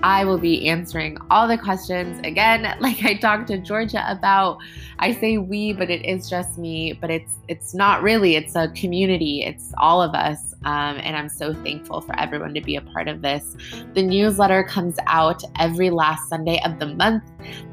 I 0.03 0.25
will 0.25 0.37
be 0.37 0.67
answering 0.67 1.17
all 1.31 1.47
the 1.47 1.57
questions 1.57 2.19
again, 2.25 2.75
like 2.81 3.03
I 3.05 3.15
talked 3.15 3.47
to 3.47 3.57
Georgia 3.57 4.05
about. 4.09 4.57
I 4.99 5.13
say 5.13 5.37
we, 5.37 5.73
but 5.73 5.89
it 5.89 6.05
is 6.05 6.29
just 6.29 6.57
me. 6.57 6.93
But 6.93 7.09
it's 7.09 7.39
it's 7.47 7.73
not 7.73 8.03
really. 8.03 8.35
It's 8.35 8.55
a 8.55 8.67
community. 8.69 9.43
It's 9.43 9.73
all 9.77 10.01
of 10.01 10.13
us, 10.13 10.53
um, 10.65 10.97
and 11.01 11.15
I'm 11.15 11.29
so 11.29 11.53
thankful 11.53 12.01
for 12.01 12.17
everyone 12.19 12.53
to 12.53 12.61
be 12.61 12.75
a 12.75 12.81
part 12.81 13.07
of 13.07 13.21
this. 13.21 13.55
The 13.93 14.03
newsletter 14.03 14.63
comes 14.63 14.97
out 15.07 15.41
every 15.57 15.89
last 15.89 16.27
Sunday 16.27 16.61
of 16.65 16.79
the 16.79 16.87
month. 16.87 17.23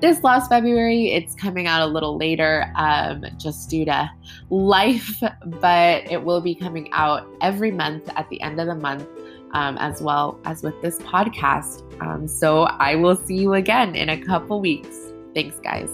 This 0.01 0.23
last 0.23 0.49
February, 0.49 1.13
it's 1.13 1.35
coming 1.35 1.67
out 1.67 1.83
a 1.83 1.87
little 1.87 2.17
later, 2.17 2.73
um, 2.77 3.25
just 3.39 3.69
due 3.69 3.85
to 3.85 4.11
life, 4.51 5.21
but 5.47 6.11
it 6.11 6.23
will 6.23 6.41
be 6.41 6.55
coming 6.55 6.89
out 6.93 7.27
every 7.41 7.73
month 7.73 8.09
at 8.17 8.29
the 8.31 8.41
end 8.41 8.61
of 8.61 8.69
the 8.69 8.75
month. 8.77 9.07
Um, 9.53 9.77
as 9.79 10.01
well 10.01 10.39
as 10.45 10.63
with 10.63 10.81
this 10.81 10.99
podcast. 10.99 11.83
Um, 12.01 12.29
so 12.29 12.63
I 12.63 12.95
will 12.95 13.17
see 13.17 13.35
you 13.35 13.55
again 13.55 13.97
in 13.97 14.11
a 14.11 14.25
couple 14.25 14.61
weeks. 14.61 15.13
Thanks, 15.35 15.59
guys. 15.59 15.91